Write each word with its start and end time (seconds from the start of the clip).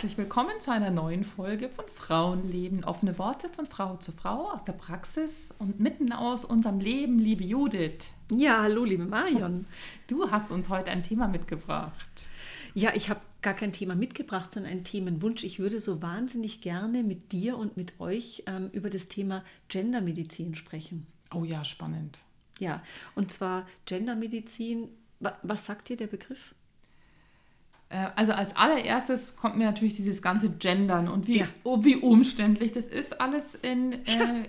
Herzlich 0.00 0.16
willkommen 0.16 0.58
zu 0.60 0.72
einer 0.72 0.90
neuen 0.90 1.24
Folge 1.24 1.68
von 1.68 1.84
Frauenleben. 1.94 2.84
Offene 2.84 3.18
Worte 3.18 3.50
von 3.50 3.66
Frau 3.66 3.96
zu 3.96 4.12
Frau 4.12 4.50
aus 4.50 4.64
der 4.64 4.72
Praxis 4.72 5.54
und 5.58 5.78
mitten 5.78 6.14
aus 6.14 6.46
unserem 6.46 6.80
Leben, 6.80 7.18
liebe 7.18 7.44
Judith. 7.44 8.10
Ja, 8.34 8.62
hallo, 8.62 8.84
liebe 8.84 9.04
Marion. 9.04 9.66
Du 10.06 10.30
hast 10.30 10.50
uns 10.50 10.70
heute 10.70 10.90
ein 10.90 11.02
Thema 11.02 11.28
mitgebracht. 11.28 12.08
Ja, 12.72 12.94
ich 12.94 13.10
habe 13.10 13.20
gar 13.42 13.52
kein 13.52 13.74
Thema 13.74 13.94
mitgebracht, 13.94 14.50
sondern 14.50 14.72
einen 14.72 14.84
Themenwunsch. 14.84 15.44
Ich 15.44 15.58
würde 15.58 15.78
so 15.80 16.00
wahnsinnig 16.00 16.62
gerne 16.62 17.02
mit 17.02 17.32
dir 17.32 17.58
und 17.58 17.76
mit 17.76 18.00
euch 18.00 18.44
ähm, 18.46 18.70
über 18.72 18.88
das 18.88 19.08
Thema 19.08 19.44
Gendermedizin 19.68 20.54
sprechen. 20.54 21.06
Oh 21.34 21.44
ja, 21.44 21.62
spannend. 21.62 22.20
Ja, 22.58 22.82
und 23.16 23.30
zwar 23.30 23.66
Gendermedizin. 23.84 24.88
Was 25.42 25.66
sagt 25.66 25.90
dir 25.90 25.98
der 25.98 26.06
Begriff? 26.06 26.54
Äh, 27.90 28.06
also 28.14 28.32
als 28.32 28.56
allererstes 28.56 29.36
kommt 29.36 29.56
mir 29.56 29.64
natürlich 29.64 29.94
dieses 29.94 30.22
ganze 30.22 30.48
Gendern 30.48 31.08
und 31.08 31.26
wie, 31.26 31.40
ja. 31.40 31.48
oh, 31.64 31.82
wie 31.82 31.96
umständlich 31.96 32.70
das 32.70 32.86
ist 32.86 33.20
alles 33.20 33.56
in, 33.56 33.92
äh, 33.92 33.98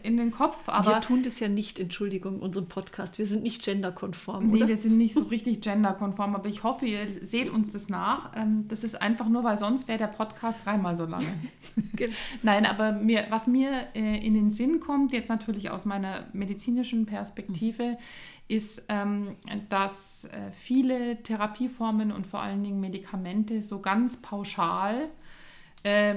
in 0.04 0.16
den 0.16 0.30
Kopf. 0.30 0.70
Aber 0.70 0.94
wir 0.94 1.02
tun 1.02 1.24
das 1.24 1.40
ja 1.40 1.50
nicht, 1.50 1.80
Entschuldigung, 1.80 2.36
in 2.36 2.40
unserem 2.42 2.68
Podcast. 2.68 3.18
Wir 3.18 3.26
sind 3.26 3.42
nicht 3.42 3.64
genderkonform. 3.64 4.48
Nee, 4.48 4.58
oder? 4.58 4.68
wir 4.68 4.78
sind 4.78 4.98
nicht 4.98 5.16
so 5.16 5.24
richtig 5.24 5.62
genderkonform, 5.62 6.36
aber 6.36 6.50
ich 6.50 6.64
hoffe, 6.64 6.86
ihr 6.86 7.00
seht 7.24 7.50
uns 7.50 7.72
das 7.72 7.90
nach. 7.90 8.32
Ähm, 8.36 8.66
das 8.68 8.84
ist 8.84 9.02
einfach 9.02 9.28
nur, 9.28 9.44
weil 9.44 9.58
sonst 9.58 9.88
wäre 9.88 9.98
der 9.98 10.08
Podcast 10.08 10.60
dreimal 10.64 10.96
so 10.96 11.06
lange. 11.06 11.34
genau. 11.96 12.14
Nein, 12.44 12.68
aber 12.68 12.92
mir, 12.92 13.26
was 13.32 13.48
mir 13.48 13.72
äh, 13.96 14.24
in 14.24 14.36
den 14.36 14.52
Sinn 14.52 14.80
kommt, 14.80 15.14
jetzt 15.14 15.30
natürlich 15.30 15.72
aus 15.72 15.86
meiner 15.86 16.26
medizinischen 16.34 17.08
Perspektive, 17.08 17.98
ist, 18.52 18.86
ähm, 18.90 19.38
dass 19.70 20.26
äh, 20.26 20.52
viele 20.52 21.24
Therapieformen 21.24 22.12
und 22.12 22.28
vor 22.28 22.42
allen 22.42 22.64
Dingen 22.64 22.82
Medikamente 22.82 23.62
so 23.62 23.80
ganz 23.80 24.22
pauschal, 24.22 25.10
äh, 25.84 26.16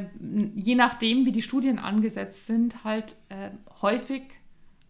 je 0.56 0.74
nachdem, 0.74 1.26
wie 1.26 1.32
die 1.32 1.42
Studien 1.42 1.78
angesetzt 1.78 2.46
sind, 2.46 2.82
halt 2.82 3.14
äh, 3.28 3.50
häufig 3.80 4.22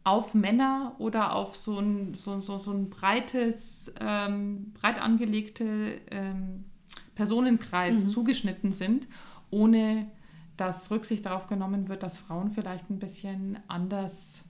auf 0.05 0.35
Männer 0.35 0.97
oder 0.99 1.35
auf 1.35 1.57
so 1.57 1.79
ein, 1.79 2.15
so, 2.15 2.41
so, 2.41 2.59
so 2.59 2.73
ein 2.73 2.89
breites, 2.89 3.95
ähm, 4.01 4.73
breit 4.73 5.01
angelegte 5.01 6.01
ähm, 6.11 6.65
Personenkreis 7.15 8.05
mhm. 8.05 8.09
zugeschnitten 8.09 8.73
sind, 8.73 9.07
ohne 9.51 10.11
dass 10.57 10.91
Rücksicht 10.91 11.27
darauf 11.27 11.47
genommen 11.47 11.89
wird, 11.89 12.03
dass 12.03 12.17
Frauen 12.17 12.51
vielleicht 12.51 12.89
ein 12.91 12.99
bisschen 12.99 13.59
anders 13.69 14.44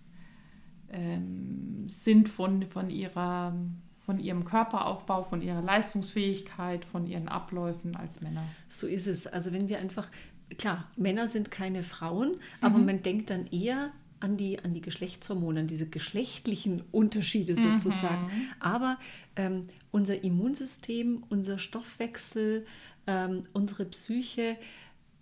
ähm, 0.94 1.88
sind 1.88 2.28
von, 2.28 2.66
von, 2.66 2.88
ihrer, 2.88 3.54
von 3.98 4.18
ihrem 4.18 4.44
Körperaufbau, 4.44 5.24
von 5.24 5.42
ihrer 5.42 5.60
Leistungsfähigkeit, 5.60 6.84
von 6.84 7.06
ihren 7.06 7.28
Abläufen 7.28 7.96
als 7.96 8.20
Männer. 8.20 8.44
So 8.68 8.86
ist 8.86 9.06
es. 9.06 9.26
Also 9.26 9.52
wenn 9.52 9.68
wir 9.68 9.78
einfach, 9.78 10.08
klar, 10.56 10.88
Männer 10.96 11.26
sind 11.28 11.50
keine 11.50 11.82
Frauen, 11.82 12.30
mhm. 12.30 12.36
aber 12.60 12.78
man 12.78 13.02
denkt 13.02 13.30
dann 13.30 13.46
eher 13.48 13.90
an 14.20 14.36
die, 14.36 14.58
an 14.60 14.72
die 14.72 14.80
Geschlechtshormone, 14.80 15.60
an 15.60 15.66
diese 15.66 15.88
geschlechtlichen 15.88 16.82
Unterschiede 16.92 17.54
mhm. 17.54 17.78
sozusagen. 17.78 18.24
Mhm. 18.24 18.48
Aber 18.60 18.98
ähm, 19.36 19.66
unser 19.90 20.22
Immunsystem, 20.22 21.24
unser 21.28 21.58
Stoffwechsel, 21.58 22.66
ähm, 23.06 23.42
unsere 23.52 23.84
Psyche, 23.84 24.56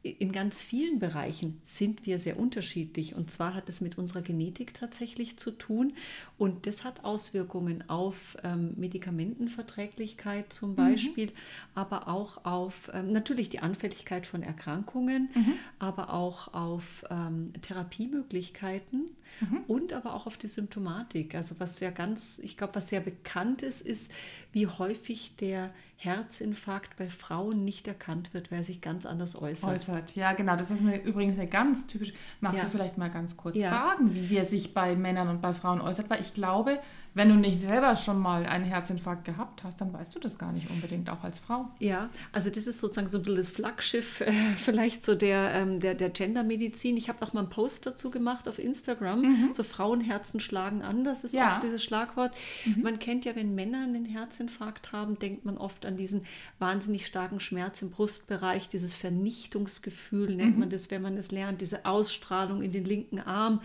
in 0.03 0.33
ganz 0.33 0.61
vielen 0.61 0.99
Bereichen 0.99 1.61
sind 1.63 2.07
wir 2.07 2.19
sehr 2.19 2.39
unterschiedlich. 2.39 3.15
Und 3.15 3.31
zwar 3.31 3.55
hat 3.55 3.69
es 3.69 3.81
mit 3.81 3.99
unserer 3.99 4.23
Genetik 4.23 4.75
tatsächlich 4.75 5.37
zu 5.37 5.53
tun. 5.53 5.93
Und 6.39 6.67
das 6.67 6.83
hat 6.83 7.05
Auswirkungen 7.05 7.89
auf 7.89 8.37
ähm, 8.43 8.75
Medikamentenverträglichkeit 8.77 10.53
zum 10.53 10.71
mhm. 10.71 10.77
Beispiel, 10.77 11.27
mhm. 11.27 11.33
aber 11.77 12.09
auch 12.09 12.45
auf 12.45 12.91
ähm, 12.93 13.13
natürlich 13.13 13.49
die 13.49 13.61
Anfälligkeit 13.61 14.27
von 14.27 14.43
Erkrankungen, 14.43 15.31
mhm. 15.35 15.53
aber 15.79 16.13
auch 16.13 16.53
auf 16.53 17.05
ähm, 17.09 17.53
Therapiemöglichkeiten 17.63 19.03
mhm. 19.41 19.59
und 19.69 19.93
aber 19.93 20.15
auch 20.15 20.27
auf 20.27 20.37
die 20.37 20.49
Symptomatik. 20.49 21.37
Also 21.37 21.55
was 21.59 21.77
sehr 21.77 21.93
ganz, 21.93 22.41
ich 22.43 22.57
glaube, 22.57 22.75
was 22.75 22.89
sehr 22.89 23.01
bekannt 23.01 23.63
ist, 23.63 23.83
ist, 23.83 24.11
wie 24.53 24.67
häufig 24.67 25.37
der 25.37 25.71
Herzinfarkt 25.97 26.97
bei 26.97 27.09
Frauen 27.09 27.65
nicht 27.65 27.87
erkannt 27.87 28.35
wird, 28.35 28.51
weil 28.51 28.59
er 28.59 28.65
sich 28.65 28.81
ganz 28.81 29.07
anders 29.07 29.41
äußert. 29.41 29.71
Äußert, 29.71 30.17
ja, 30.17 30.33
genau. 30.33 30.57
Das 30.57 30.71
ist 30.71 30.81
eine, 30.81 31.01
übrigens 31.01 31.39
eine 31.39 31.49
ganz 31.49 31.87
typische. 31.87 32.13
Magst 32.41 32.59
ja. 32.59 32.65
du 32.65 32.71
vielleicht 32.71 32.99
mal 32.99 33.11
ganz 33.11 33.37
kurz 33.37 33.57
ja. 33.57 33.71
sagen, 33.71 34.11
wie 34.13 34.37
er 34.37 34.45
sich 34.45 34.75
bei 34.75 34.97
Männern 34.97 35.29
und 35.29 35.41
bei 35.41 35.55
Frauen 35.55 35.81
äußert? 35.81 36.11
Weil 36.11 36.21
ich 36.21 36.35
glaube, 36.35 36.81
wenn 37.15 37.29
du 37.29 37.35
nicht 37.35 37.61
selber 37.61 37.97
schon 37.97 38.19
mal 38.19 38.47
einen 38.47 38.65
Herzinfarkt 38.65 39.25
gehabt 39.25 39.65
hast, 39.65 39.81
dann 39.81 39.93
weißt 39.93 40.15
du 40.15 40.19
das 40.19 40.39
gar 40.39 40.53
nicht 40.53 40.71
unbedingt, 40.71 41.11
auch 41.11 41.23
als 41.23 41.39
Frau. 41.39 41.69
Ja, 41.79 42.09
also 42.33 42.49
das 42.49 42.67
ist 42.67 42.81
sozusagen 42.81 43.09
so 43.09 43.19
ein 43.19 43.23
bisschen 43.23 43.37
das 43.37 43.51
Flaggschiff 43.51 44.21
äh, 44.23 44.33
vielleicht 44.57 45.05
so 45.05 45.15
der, 45.15 45.53
ähm, 45.53 45.81
der, 45.81 45.95
der 45.95 46.09
Gendermedizin. 46.09 46.97
Ich 46.97 47.09
habe 47.09 47.23
auch 47.25 47.35
mal 47.35 47.41
einen 47.41 47.51
Post 47.51 47.85
dazu 47.85 48.11
gemacht 48.11 48.49
auf 48.49 48.59
Instagram. 48.59 49.21
Mhm. 49.21 49.51
So 49.53 49.63
Frauenherzen 49.63 50.41
schlagen 50.41 50.83
an, 50.83 51.05
das 51.05 51.25
ist 51.25 51.35
ja. 51.35 51.55
oft 51.55 51.63
dieses 51.63 51.85
Schlagwort. 51.85 52.33
Mhm. 52.65 52.83
Man 52.83 52.99
kennt 52.99 53.27
ja, 53.27 53.37
wenn 53.37 53.55
Männer 53.55 53.83
einen 53.83 54.07
Herzinfarkt 54.07 54.93
haben, 54.93 55.19
denkt 55.19 55.45
man 55.45 55.59
oft 55.59 55.85
an 55.85 55.97
diesen 55.97 56.25
wahnsinnig 56.59 57.07
starken 57.07 57.41
Schmerz 57.41 57.83
im 57.83 57.91
Brustbereich, 57.91 58.69
dieses 58.71 58.95
Vernichtungsgefühl 58.95 60.35
nennt 60.35 60.55
mhm. 60.55 60.61
man 60.61 60.71
das, 60.71 60.91
wenn 60.91 61.03
man 61.03 61.19
es 61.19 61.31
lernt, 61.31 61.61
diese 61.61 61.85
Ausstrahlung 61.85 62.63
in 62.63 62.73
den 62.73 62.85
linken 62.85 63.21
Arm. 63.21 63.61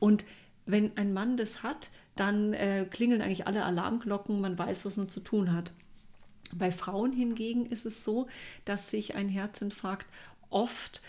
Und 0.00 0.24
wenn 0.66 0.96
ein 0.96 1.12
Mann 1.12 1.36
das 1.36 1.62
hat, 1.62 1.90
dann 2.20 2.52
äh, 2.54 2.86
klingeln 2.90 3.22
eigentlich 3.22 3.46
alle 3.46 3.64
Alarmglocken, 3.64 4.40
man 4.40 4.58
weiß, 4.58 4.84
was 4.84 4.96
man 4.96 5.08
zu 5.08 5.20
tun 5.20 5.52
hat. 5.52 5.72
Bei 6.54 6.72
Frauen 6.72 7.12
hingegen 7.12 7.66
ist 7.66 7.86
es 7.86 8.04
so, 8.04 8.26
dass 8.64 8.90
sich 8.90 9.14
ein 9.14 9.28
Herzinfarkt 9.28 10.06
oft 10.50 11.02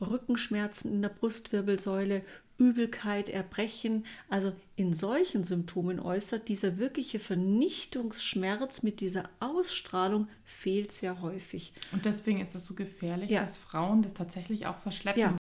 Rückenschmerzen 0.00 0.92
in 0.92 1.02
der 1.02 1.10
Brustwirbelsäule, 1.10 2.22
Übelkeit, 2.56 3.28
Erbrechen, 3.28 4.06
also 4.28 4.52
in 4.76 4.94
solchen 4.94 5.42
Symptomen 5.42 5.98
äußert, 5.98 6.48
dieser 6.48 6.78
wirkliche 6.78 7.18
Vernichtungsschmerz 7.18 8.82
mit 8.82 9.00
dieser 9.00 9.28
Ausstrahlung 9.40 10.28
fehlt 10.44 10.92
sehr 10.92 11.20
häufig. 11.20 11.72
Und 11.90 12.04
deswegen 12.04 12.40
ist 12.40 12.54
es 12.54 12.64
so 12.64 12.74
gefährlich, 12.74 13.30
ja. 13.30 13.40
dass 13.40 13.56
Frauen 13.56 14.02
das 14.02 14.14
tatsächlich 14.14 14.66
auch 14.66 14.78
verschleppen. 14.78 15.20
Ja. 15.20 15.36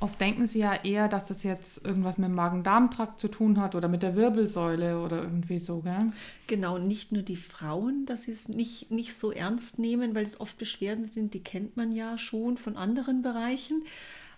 Oft 0.00 0.20
denken 0.20 0.46
sie 0.46 0.60
ja 0.60 0.74
eher, 0.74 1.08
dass 1.08 1.26
das 1.26 1.42
jetzt 1.42 1.84
irgendwas 1.84 2.18
mit 2.18 2.28
dem 2.28 2.34
Magen-Darm-Trakt 2.34 3.18
zu 3.18 3.26
tun 3.26 3.60
hat 3.60 3.74
oder 3.74 3.88
mit 3.88 4.02
der 4.02 4.14
Wirbelsäule 4.14 5.00
oder 5.00 5.22
irgendwie 5.22 5.58
so, 5.58 5.80
gell? 5.80 6.12
Genau, 6.46 6.78
nicht 6.78 7.10
nur 7.10 7.22
die 7.22 7.36
Frauen, 7.36 8.06
dass 8.06 8.22
sie 8.22 8.30
es 8.30 8.48
nicht, 8.48 8.92
nicht 8.92 9.14
so 9.14 9.32
ernst 9.32 9.80
nehmen, 9.80 10.14
weil 10.14 10.24
es 10.24 10.40
oft 10.40 10.56
Beschwerden 10.56 11.04
sind, 11.04 11.34
die 11.34 11.42
kennt 11.42 11.76
man 11.76 11.90
ja 11.90 12.16
schon 12.16 12.56
von 12.58 12.76
anderen 12.76 13.22
Bereichen. 13.22 13.82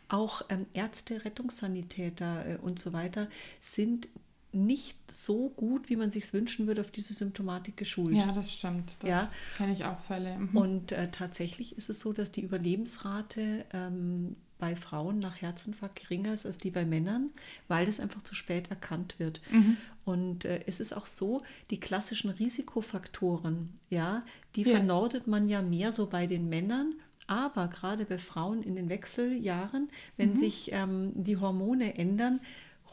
Auch 0.09 0.43
ähm, 0.49 0.67
Ärzte, 0.73 1.25
Rettungssanitäter 1.25 2.47
äh, 2.47 2.57
und 2.57 2.79
so 2.79 2.95
weiter 2.95 3.29
sind 3.61 4.09
nicht 4.53 4.99
so 5.13 5.51
gut, 5.51 5.89
wie 5.91 5.97
man 5.97 6.11
sich 6.11 6.33
wünschen 6.33 6.67
würde, 6.67 6.81
auf 6.81 6.91
diese 6.91 7.13
Symptomatik 7.13 7.77
geschult. 7.77 8.17
Ja, 8.17 8.33
das 8.33 8.53
stimmt. 8.53 8.97
Das 9.01 9.11
ja. 9.11 9.31
kenne 9.57 9.73
ich 9.73 9.85
auch 9.85 10.01
Fälle. 10.01 10.39
Mhm. 10.39 10.57
Und 10.57 10.93
äh, 10.93 11.11
tatsächlich 11.11 11.77
ist 11.77 11.91
es 11.91 12.01
so, 12.01 12.13
dass 12.13 12.33
die 12.33 12.41
Überlebensrate 12.43 13.65
ähm, 13.73 14.37
bei 14.61 14.77
Frauen 14.77 15.19
nach 15.19 15.41
Herzinfarkt 15.41 16.01
geringer 16.01 16.33
ist 16.33 16.47
als 16.47 16.59
die 16.59 16.71
bei 16.71 16.85
Männern, 16.85 17.31
weil 17.67 17.87
das 17.87 17.99
einfach 17.99 18.23
zu 18.23 18.35
spät 18.35 18.71
erkannt 18.71 19.17
wird. 19.19 19.41
Mhm. 19.51 19.77
Und 20.05 20.45
äh, 20.45 20.61
es 20.67 20.79
ist 20.79 20.97
auch 20.97 21.07
so, 21.07 21.43
die 21.71 21.81
klassischen 21.81 22.31
Risikofaktoren, 22.31 23.71
ja, 23.89 24.25
die 24.55 24.63
ja. 24.63 24.77
vernordet 24.77 25.27
man 25.27 25.49
ja 25.49 25.63
mehr 25.63 25.91
so 25.91 26.07
bei 26.07 26.27
den 26.27 26.49
Männern 26.49 26.95
aber 27.31 27.69
gerade 27.69 28.07
bei 28.07 28.19
Frauen 28.19 28.65
in 28.65 28.75
den 28.75 28.89
Wechseljahren, 28.89 29.89
wenn 30.17 30.31
mhm. 30.31 30.37
sich 30.37 30.73
ähm, 30.73 31.13
die 31.15 31.37
Hormone 31.37 31.97
ändern, 31.97 32.41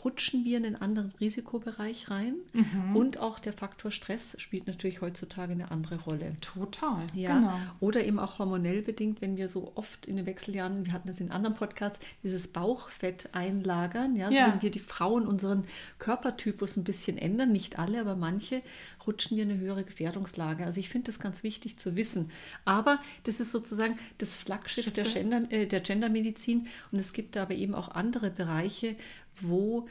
rutschen 0.04 0.46
wir 0.46 0.58
in 0.58 0.66
einen 0.66 0.76
anderen 0.76 1.12
Risikobereich 1.20 2.10
rein. 2.10 2.36
Mhm. 2.54 2.96
Und 2.96 3.20
auch 3.20 3.40
der 3.40 3.54
Faktor 3.54 3.92
Stress 3.92 4.36
spielt 4.40 4.68
natürlich 4.68 5.02
heutzutage 5.02 5.52
eine 5.52 5.72
andere 5.72 6.00
Rolle. 6.02 6.36
Total. 6.42 7.04
Ja. 7.14 7.40
Genau. 7.40 7.60
Oder 7.80 8.06
eben 8.06 8.20
auch 8.20 8.40
hormonell 8.40 8.82
bedingt, 8.82 9.22
wenn 9.22 9.38
wir 9.38 9.48
so 9.48 9.72
oft 9.76 10.06
in 10.06 10.18
den 10.18 10.26
Wechseljahren, 10.26 10.86
wir 10.86 10.94
hatten 10.94 11.08
das 11.08 11.20
in 11.20 11.32
anderen 11.32 11.56
Podcasts, 11.56 12.00
dieses 12.24 12.48
Bauchfett 12.48 13.30
einlagern. 13.34 14.16
Ja, 14.16 14.30
ja. 14.30 14.52
wenn 14.54 14.62
wir 14.62 14.72
die 14.72 14.80
Frauen 14.80 15.28
unseren 15.28 15.66
Körpertypus 16.00 16.78
ein 16.78 16.84
bisschen 16.84 17.18
ändern, 17.18 17.52
nicht 17.52 17.80
alle, 17.80 18.00
aber 18.00 18.16
manche, 18.16 18.62
rutschen 19.08 19.38
wir 19.38 19.44
in 19.44 19.52
eine 19.52 19.60
höhere 19.60 19.84
Gefährdungslage. 19.84 20.66
Also 20.66 20.80
ich 20.80 20.90
finde 20.90 21.08
das 21.08 21.20
ganz 21.20 21.44
wichtig 21.44 21.78
zu 21.78 21.96
wissen. 21.96 22.32
Aber 22.66 23.00
das 23.24 23.40
ist 23.40 23.52
sozusagen 23.52 23.98
das 24.18 24.36
Flaggschiff 24.36 24.92
der, 24.92 25.06
Gender, 25.06 25.44
äh, 25.50 25.66
der 25.66 25.80
Gendermedizin. 25.80 26.68
Und 26.92 27.00
es 27.00 27.14
gibt 27.14 27.38
aber 27.38 27.56
eben 27.56 27.74
auch 27.74 27.90
andere 27.90 28.30
Bereiche, 28.30 28.96
wo 29.42 29.88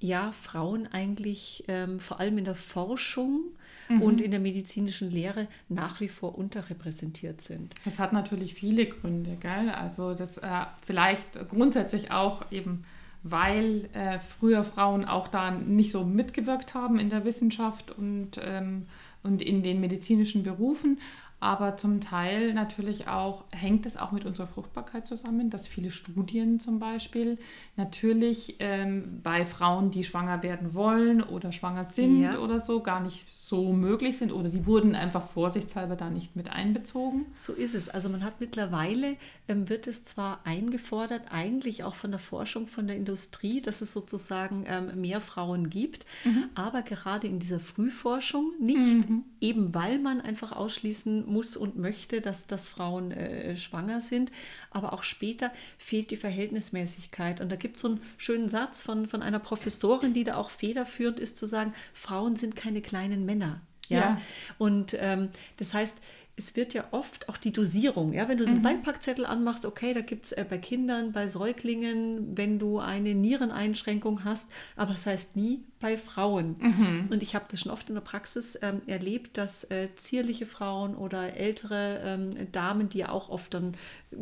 ja 0.00 0.32
Frauen 0.32 0.86
eigentlich 0.86 1.64
ähm, 1.68 1.98
vor 1.98 2.20
allem 2.20 2.38
in 2.38 2.44
der 2.44 2.54
Forschung 2.54 3.40
mhm. 3.88 4.02
und 4.02 4.20
in 4.20 4.30
der 4.30 4.40
medizinischen 4.40 5.10
Lehre 5.10 5.48
nach 5.68 6.00
wie 6.00 6.08
vor 6.08 6.36
unterrepräsentiert 6.36 7.40
sind. 7.40 7.74
Das 7.84 7.98
hat 7.98 8.12
natürlich 8.12 8.54
viele 8.54 8.86
Gründe, 8.86 9.36
gell? 9.40 9.70
Also 9.70 10.14
das 10.14 10.38
äh, 10.38 10.48
vielleicht 10.84 11.48
grundsätzlich 11.48 12.10
auch 12.10 12.50
eben, 12.50 12.84
weil 13.22 13.88
äh, 13.94 14.18
früher 14.18 14.62
Frauen 14.62 15.06
auch 15.06 15.28
da 15.28 15.50
nicht 15.50 15.90
so 15.90 16.04
mitgewirkt 16.04 16.74
haben 16.74 16.98
in 16.98 17.08
der 17.08 17.24
Wissenschaft 17.24 17.90
und 17.90 18.32
ähm, 18.42 18.86
und 19.24 19.42
in 19.42 19.62
den 19.62 19.80
medizinischen 19.80 20.44
Berufen. 20.44 20.98
Aber 21.40 21.76
zum 21.76 22.00
Teil 22.00 22.54
natürlich 22.54 23.08
auch 23.08 23.44
hängt 23.52 23.84
es 23.84 23.96
auch 23.96 24.12
mit 24.12 24.24
unserer 24.24 24.46
Fruchtbarkeit 24.46 25.06
zusammen, 25.06 25.50
dass 25.50 25.66
viele 25.66 25.90
Studien 25.90 26.58
zum 26.58 26.78
Beispiel 26.78 27.38
natürlich 27.76 28.56
ähm, 28.60 29.20
bei 29.22 29.44
Frauen, 29.44 29.90
die 29.90 30.04
schwanger 30.04 30.42
werden 30.42 30.74
wollen 30.74 31.22
oder 31.22 31.52
schwanger 31.52 31.84
sind 31.84 32.22
ja. 32.22 32.38
oder 32.38 32.58
so, 32.60 32.80
gar 32.80 33.00
nicht 33.00 33.26
so 33.32 33.72
möglich 33.72 34.16
sind 34.16 34.32
oder 34.32 34.48
die 34.48 34.64
wurden 34.64 34.94
einfach 34.94 35.28
vorsichtshalber 35.28 35.96
da 35.96 36.08
nicht 36.08 36.34
mit 36.34 36.50
einbezogen. 36.50 37.26
So 37.34 37.52
ist 37.52 37.74
es. 37.74 37.90
Also 37.90 38.08
man 38.08 38.24
hat 38.24 38.40
mittlerweile, 38.40 39.16
ähm, 39.46 39.68
wird 39.68 39.86
es 39.86 40.02
zwar 40.02 40.40
eingefordert, 40.44 41.26
eigentlich 41.30 41.84
auch 41.84 41.94
von 41.94 42.10
der 42.10 42.20
Forschung, 42.20 42.66
von 42.68 42.86
der 42.86 42.96
Industrie, 42.96 43.60
dass 43.60 43.82
es 43.82 43.92
sozusagen 43.92 44.64
ähm, 44.66 45.00
mehr 45.00 45.20
Frauen 45.20 45.68
gibt, 45.68 46.06
mhm. 46.24 46.44
aber 46.54 46.82
gerade 46.82 47.26
in 47.26 47.38
dieser 47.38 47.60
Frühforschung 47.60 48.52
nicht, 48.58 49.10
mhm. 49.10 49.24
eben 49.40 49.74
weil 49.74 49.98
man 49.98 50.22
einfach 50.22 50.52
ausschließen 50.52 51.23
muss 51.26 51.56
und 51.56 51.76
möchte, 51.76 52.20
dass, 52.20 52.46
dass 52.46 52.68
Frauen 52.68 53.12
äh, 53.12 53.56
schwanger 53.56 54.00
sind, 54.00 54.32
aber 54.70 54.92
auch 54.92 55.02
später 55.02 55.52
fehlt 55.78 56.10
die 56.10 56.16
Verhältnismäßigkeit. 56.16 57.40
Und 57.40 57.52
da 57.52 57.56
gibt 57.56 57.76
es 57.76 57.82
so 57.82 57.88
einen 57.88 58.02
schönen 58.16 58.48
Satz 58.48 58.82
von, 58.82 59.06
von 59.06 59.22
einer 59.22 59.38
Professorin, 59.38 60.14
die 60.14 60.24
da 60.24 60.36
auch 60.36 60.50
federführend 60.50 61.20
ist, 61.20 61.36
zu 61.36 61.46
sagen, 61.46 61.74
Frauen 61.92 62.36
sind 62.36 62.56
keine 62.56 62.80
kleinen 62.80 63.24
Männer. 63.24 63.34
Männer. 63.34 63.60
Ja. 63.88 63.98
ja. 63.98 64.20
Und 64.58 64.96
ähm, 64.98 65.28
das 65.58 65.74
heißt, 65.74 65.98
es 66.36 66.56
wird 66.56 66.74
ja 66.74 66.84
oft 66.90 67.28
auch 67.28 67.36
die 67.36 67.52
Dosierung, 67.52 68.12
ja, 68.12 68.28
wenn 68.28 68.38
du 68.38 68.44
so 68.44 68.50
einen 68.50 68.58
mhm. 68.58 68.64
Beipackzettel 68.64 69.24
anmachst, 69.24 69.64
okay, 69.64 69.94
da 69.94 70.00
gibt 70.00 70.26
es 70.26 70.32
äh, 70.32 70.44
bei 70.48 70.58
Kindern, 70.58 71.12
bei 71.12 71.28
Säuglingen, 71.28 72.36
wenn 72.36 72.58
du 72.58 72.80
eine 72.80 73.14
Niereneinschränkung 73.14 74.24
hast, 74.24 74.50
aber 74.74 74.92
das 74.92 75.06
heißt 75.06 75.36
nie 75.36 75.62
bei 75.78 75.96
Frauen. 75.96 76.56
Mhm. 76.58 77.08
Und 77.10 77.22
ich 77.22 77.36
habe 77.36 77.44
das 77.48 77.60
schon 77.60 77.70
oft 77.70 77.88
in 77.88 77.94
der 77.94 78.02
Praxis 78.02 78.58
ähm, 78.62 78.82
erlebt, 78.86 79.38
dass 79.38 79.64
äh, 79.70 79.90
zierliche 79.94 80.46
Frauen 80.46 80.96
oder 80.96 81.36
ältere 81.36 82.00
ähm, 82.04 82.50
Damen, 82.50 82.88
die 82.88 82.98
ja 82.98 83.10
auch 83.10 83.28
oft 83.28 83.54
dann 83.54 83.76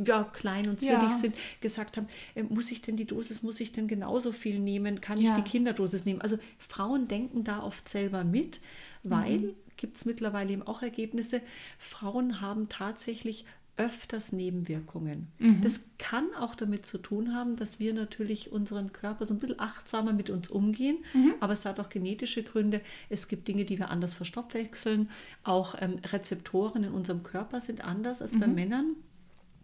ja, 0.05 0.25
klein 0.25 0.69
und 0.69 0.81
zierlich 0.81 1.03
ja. 1.03 1.17
sind, 1.17 1.35
gesagt 1.63 1.97
haben, 1.97 2.09
äh, 2.35 2.43
muss 2.43 2.71
ich 2.71 2.83
denn 2.83 2.97
die 2.97 3.07
Dosis, 3.07 3.43
muss 3.43 3.59
ich 3.61 3.73
denn 3.73 3.89
genauso 3.89 4.33
viel 4.33 4.59
nehmen, 4.59 5.01
kann 5.01 5.19
ja. 5.19 5.31
ich 5.31 5.43
die 5.43 5.51
Kinderdosis 5.51 6.05
nehmen? 6.05 6.21
Also 6.21 6.39
Frauen 6.59 7.09
denken 7.09 7.43
da 7.45 7.63
oft 7.63 7.89
selber 7.89 8.23
mit 8.23 8.61
weil, 9.03 9.39
mhm. 9.39 9.55
Gibt 9.83 9.97
es 9.97 10.05
mittlerweile 10.05 10.53
eben 10.53 10.63
auch 10.63 10.81
Ergebnisse, 10.81 11.41
Frauen 11.77 12.41
haben 12.41 12.69
tatsächlich 12.69 13.45
öfters 13.77 14.31
Nebenwirkungen. 14.31 15.27
Mhm. 15.41 15.61
Das 15.61 15.87
kann 15.99 16.27
auch 16.39 16.55
damit 16.55 16.87
zu 16.87 16.99
tun 16.99 17.35
haben, 17.35 17.57
dass 17.57 17.81
wir 17.81 17.93
natürlich 17.95 18.53
unseren 18.53 18.93
Körper 18.93 19.25
so 19.25 19.35
ein 19.35 19.41
bisschen 19.41 19.59
achtsamer 19.59 20.13
mit 20.13 20.31
uns 20.31 20.49
umgehen, 20.49 20.99
mhm. 21.15 21.35
aber 21.41 21.55
es 21.55 21.65
hat 21.65 21.81
auch 21.81 21.89
genetische 21.89 22.45
Gründe. 22.45 22.81
Es 23.09 23.27
gibt 23.27 23.49
Dinge, 23.49 23.65
die 23.65 23.81
wir 23.81 23.91
anders 23.91 24.15
verstoffwechseln. 24.15 25.11
Auch 25.43 25.75
ähm, 25.81 25.97
Rezeptoren 26.13 26.85
in 26.85 26.93
unserem 26.93 27.25
Körper 27.25 27.61
sind 27.61 27.83
anders 27.83 28.23
als 28.23 28.35
mhm. 28.35 28.41
bei 28.41 28.47
Männern. 28.47 28.97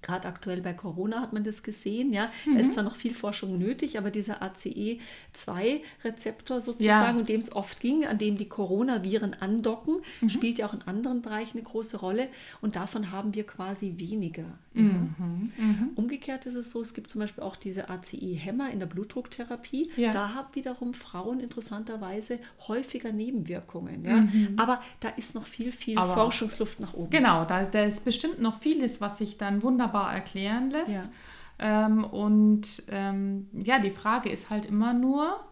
Gerade 0.03 0.29
aktuell 0.29 0.61
bei 0.63 0.73
Corona 0.73 1.21
hat 1.21 1.33
man 1.33 1.45
das 1.45 1.63
gesehen, 1.63 2.13
ja. 2.13 2.33
Mhm. 2.47 2.55
Da 2.55 2.61
ist 2.61 2.75
zwar 2.75 2.83
noch 2.85 2.97
viel 2.97 3.15
Forschung 3.15 3.59
nötig, 3.59 3.97
aber 3.99 4.11
dieser 4.11 4.43
ACE2-Rezeptor 4.43 6.61
sozusagen, 6.61 7.17
ja. 7.17 7.21
um 7.21 7.27
dem 7.27 7.41
es 7.41 7.55
oft 7.55 7.79
ging, 7.81 8.05
an 8.07 8.19
dem 8.19 8.37
die 8.39 8.49
Coronaviren 8.49 9.37
andocken, 9.41 9.99
mhm. 10.21 10.31
spielt 10.31 10.59
ja 10.59 10.67
auch 10.67 10.75
in 10.75 10.83
anderen 10.83 11.23
Bereichen 11.23 11.59
eine 11.59 11.67
große 11.67 11.97
Rolle 11.99 12.29
und 12.61 12.77
davon 12.77 13.11
haben 13.11 13.35
wir 13.35 13.45
quasi 13.45 13.95
weniger. 13.97 14.45
Mhm. 14.73 15.53
mhm. 15.57 15.91
Umgekehrt 15.97 16.47
ist 16.47 16.55
es 16.55 16.71
so, 16.71 16.81
es 16.81 16.95
gibt 16.95 17.11
zum 17.11 17.21
Beispiel 17.21 17.43
auch 17.43 17.57
diese 17.57 17.91
ACE-Hämmer 17.91 18.71
in 18.71 18.79
der 18.79 18.87
Blutdrucktherapie. 18.87 19.91
Ja. 19.97 20.13
Da 20.13 20.35
haben 20.35 20.55
wiederum 20.55 20.95
Frauen 20.95 21.41
interessanterweise 21.41 22.39
häufiger 22.69 23.11
Nebenwirkungen. 23.13 24.05
Ja? 24.05 24.19
Mhm. 24.19 24.55
Aber 24.57 24.81
da 25.01 25.09
ist 25.09 25.35
noch 25.35 25.47
viel, 25.47 25.73
viel 25.73 25.99
aber 25.99 26.15
Forschungsluft 26.15 26.79
nach 26.81 26.95
oben. 26.95 27.11
Genau, 27.11 27.45
da, 27.45 27.65
da 27.65 27.83
ist 27.85 28.05
bestimmt 28.05 28.41
noch 28.41 28.61
vieles, 28.61 29.01
was 29.01 29.19
sich 29.19 29.37
dann 29.37 29.63
wunderbar 29.63 29.88
wunderbar 29.89 30.15
erklären 30.15 30.71
lässt. 30.71 30.93
Ja. 30.93 31.87
Ähm, 31.87 32.05
und 32.05 32.85
ähm, 32.89 33.49
ja, 33.53 33.79
die 33.79 33.91
Frage 33.91 34.29
ist 34.29 34.51
halt 34.51 34.67
immer 34.67 34.95
nur, 34.95 35.45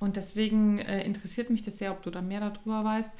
und 0.00 0.16
deswegen 0.16 0.78
äh, 0.78 1.04
interessiert 1.04 1.50
mich 1.50 1.62
das 1.62 1.78
sehr, 1.78 1.92
ob 1.92 2.02
du 2.02 2.10
da 2.10 2.20
mehr 2.20 2.40
darüber 2.40 2.84
weißt, 2.84 3.12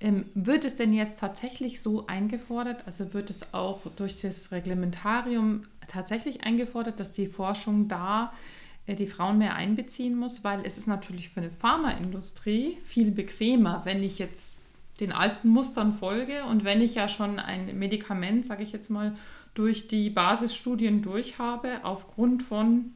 ähm, 0.00 0.24
wird 0.34 0.64
es 0.64 0.74
denn 0.74 0.92
jetzt 0.92 1.20
tatsächlich 1.20 1.80
so 1.80 2.06
eingefordert, 2.08 2.82
also 2.86 3.14
wird 3.14 3.30
es 3.30 3.54
auch 3.54 3.82
durch 3.94 4.20
das 4.20 4.50
Reglementarium 4.50 5.64
tatsächlich 5.86 6.42
eingefordert, 6.42 6.98
dass 6.98 7.12
die 7.12 7.28
Forschung 7.28 7.86
da 7.86 8.32
äh, 8.86 8.96
die 8.96 9.06
Frauen 9.06 9.38
mehr 9.38 9.54
einbeziehen 9.54 10.16
muss, 10.16 10.42
weil 10.42 10.62
es 10.64 10.78
ist 10.78 10.88
natürlich 10.88 11.28
für 11.28 11.40
eine 11.40 11.50
Pharmaindustrie 11.50 12.78
viel 12.84 13.12
bequemer, 13.12 13.82
wenn 13.84 14.02
ich 14.02 14.18
jetzt 14.18 14.58
den 14.98 15.12
alten 15.12 15.48
Mustern 15.48 15.92
folge 15.92 16.44
und 16.44 16.64
wenn 16.64 16.80
ich 16.80 16.96
ja 16.96 17.08
schon 17.08 17.38
ein 17.38 17.78
Medikament, 17.78 18.46
sage 18.46 18.62
ich 18.62 18.72
jetzt 18.72 18.90
mal, 18.90 19.16
durch 19.54 19.88
die 19.88 20.10
Basisstudien 20.10 21.02
durch 21.02 21.38
habe, 21.38 21.80
aufgrund 21.82 22.42
von 22.42 22.92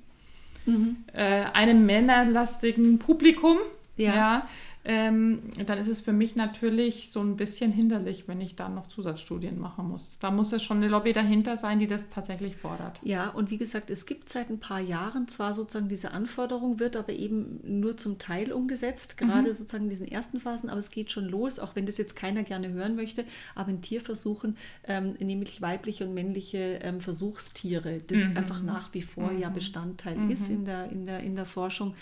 mhm. 0.64 0.97
äh, 1.12 1.44
einem 1.53 1.87
männerlastigen 1.87 2.99
Publikum, 2.99 3.58
ja. 3.97 4.14
ja 4.14 4.49
ähm, 4.88 5.43
dann 5.67 5.79
ist 5.79 5.88
es 5.88 6.00
für 6.00 6.12
mich 6.12 6.37
natürlich 6.37 7.11
so 7.11 7.21
ein 7.21 7.37
bisschen 7.37 7.73
hinderlich, 7.73 8.29
wenn 8.29 8.41
ich 8.41 8.55
dann 8.55 8.77
noch 8.77 8.87
Zusatzstudien 8.87 9.59
machen 9.59 9.88
muss. 9.88 10.21
Da 10.21 10.31
muss 10.31 10.53
es 10.53 10.62
schon 10.62 10.77
eine 10.77 10.87
Lobby 10.87 11.12
dahinter 11.12 11.56
sein, 11.56 11.81
die 11.81 11.88
das 11.88 12.09
tatsächlich 12.09 12.56
fordert. 12.56 13.00
Ja, 13.03 13.31
und 13.31 13.50
wie 13.50 13.56
gesagt, 13.56 13.91
es 13.91 14.06
gibt 14.06 14.29
seit 14.29 14.49
ein 14.49 14.61
paar 14.61 14.79
Jahren 14.79 15.27
zwar 15.27 15.55
sozusagen 15.55 15.88
diese 15.88 16.12
Anforderung, 16.12 16.79
wird 16.79 16.97
aber 16.97 17.12
eben 17.15 17.59
nur 17.65 17.97
zum 17.97 18.19
Teil 18.19 18.53
umgesetzt, 18.53 19.17
mhm. 19.21 19.27
gerade 19.27 19.49
mhm. 19.49 19.55
sozusagen 19.55 19.85
in 19.85 19.91
diesen 19.91 20.06
ersten 20.06 20.38
Phasen, 20.38 20.71
aber 20.71 20.79
es 20.79 20.93
geht 20.93 21.11
schon 21.11 21.25
los, 21.25 21.59
auch 21.59 21.75
wenn 21.75 21.87
das 21.87 21.99
jetzt 21.99 22.15
keiner 22.15 22.44
gerne 22.44 22.69
hören 22.69 22.94
möchte, 22.94 23.25
aber 23.56 23.71
in 23.71 23.83
Tierversuchen, 23.83 24.56
ähm, 24.85 25.15
nämlich 25.19 25.61
weibliche 25.61 26.06
und 26.06 26.15
männliche 26.15 26.79
ähm, 26.83 27.00
Versuchstiere, 27.00 28.03
das 28.06 28.29
mhm. 28.29 28.37
einfach 28.37 28.62
nach 28.62 28.94
wie 28.94 29.03
vor 29.03 29.33
mhm. 29.33 29.41
ja 29.41 29.49
Bestandteil 29.49 30.31
ist 30.31 30.49
mhm. 30.49 30.55
in 30.55 30.65
der, 30.65 30.93
in, 30.93 31.06
der, 31.06 31.21
in 31.21 31.35
der 31.35 31.47
Forschung. 31.47 31.94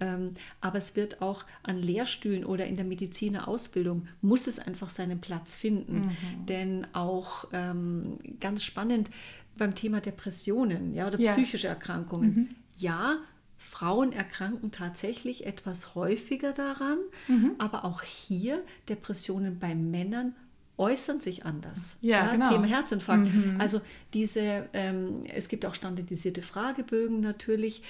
Ähm, 0.00 0.32
aber 0.60 0.78
es 0.78 0.96
wird 0.96 1.20
auch 1.20 1.44
an 1.62 1.78
Lehrstühlen 1.78 2.44
oder 2.44 2.66
in 2.66 2.76
der 2.76 2.84
Medizinerausbildung 2.84 4.08
muss 4.22 4.46
es 4.46 4.58
einfach 4.58 4.90
seinen 4.90 5.20
Platz 5.20 5.54
finden. 5.54 6.00
Mhm. 6.00 6.46
Denn 6.46 6.86
auch 6.94 7.48
ähm, 7.52 8.18
ganz 8.40 8.62
spannend 8.62 9.10
beim 9.56 9.74
Thema 9.74 10.00
Depressionen 10.00 10.94
ja, 10.94 11.06
oder 11.06 11.20
ja. 11.20 11.32
psychische 11.32 11.68
Erkrankungen. 11.68 12.34
Mhm. 12.34 12.48
Ja, 12.76 13.18
Frauen 13.58 14.12
erkranken 14.12 14.72
tatsächlich 14.72 15.44
etwas 15.44 15.94
häufiger 15.94 16.52
daran, 16.52 16.98
mhm. 17.28 17.56
aber 17.58 17.84
auch 17.84 18.02
hier 18.02 18.62
Depressionen 18.88 19.58
bei 19.58 19.74
Männern 19.74 20.34
äußern 20.80 21.20
sich 21.20 21.44
anders. 21.44 21.98
Ja, 22.00 22.24
ja 22.24 22.32
genau. 22.32 22.50
Thema 22.50 22.66
Herzinfarkt. 22.66 23.32
Mhm. 23.32 23.60
Also 23.60 23.80
diese, 24.14 24.68
ähm, 24.72 25.22
es 25.32 25.48
gibt 25.48 25.66
auch 25.66 25.74
standardisierte 25.74 26.42
Fragebögen 26.42 27.20
natürlich 27.20 27.82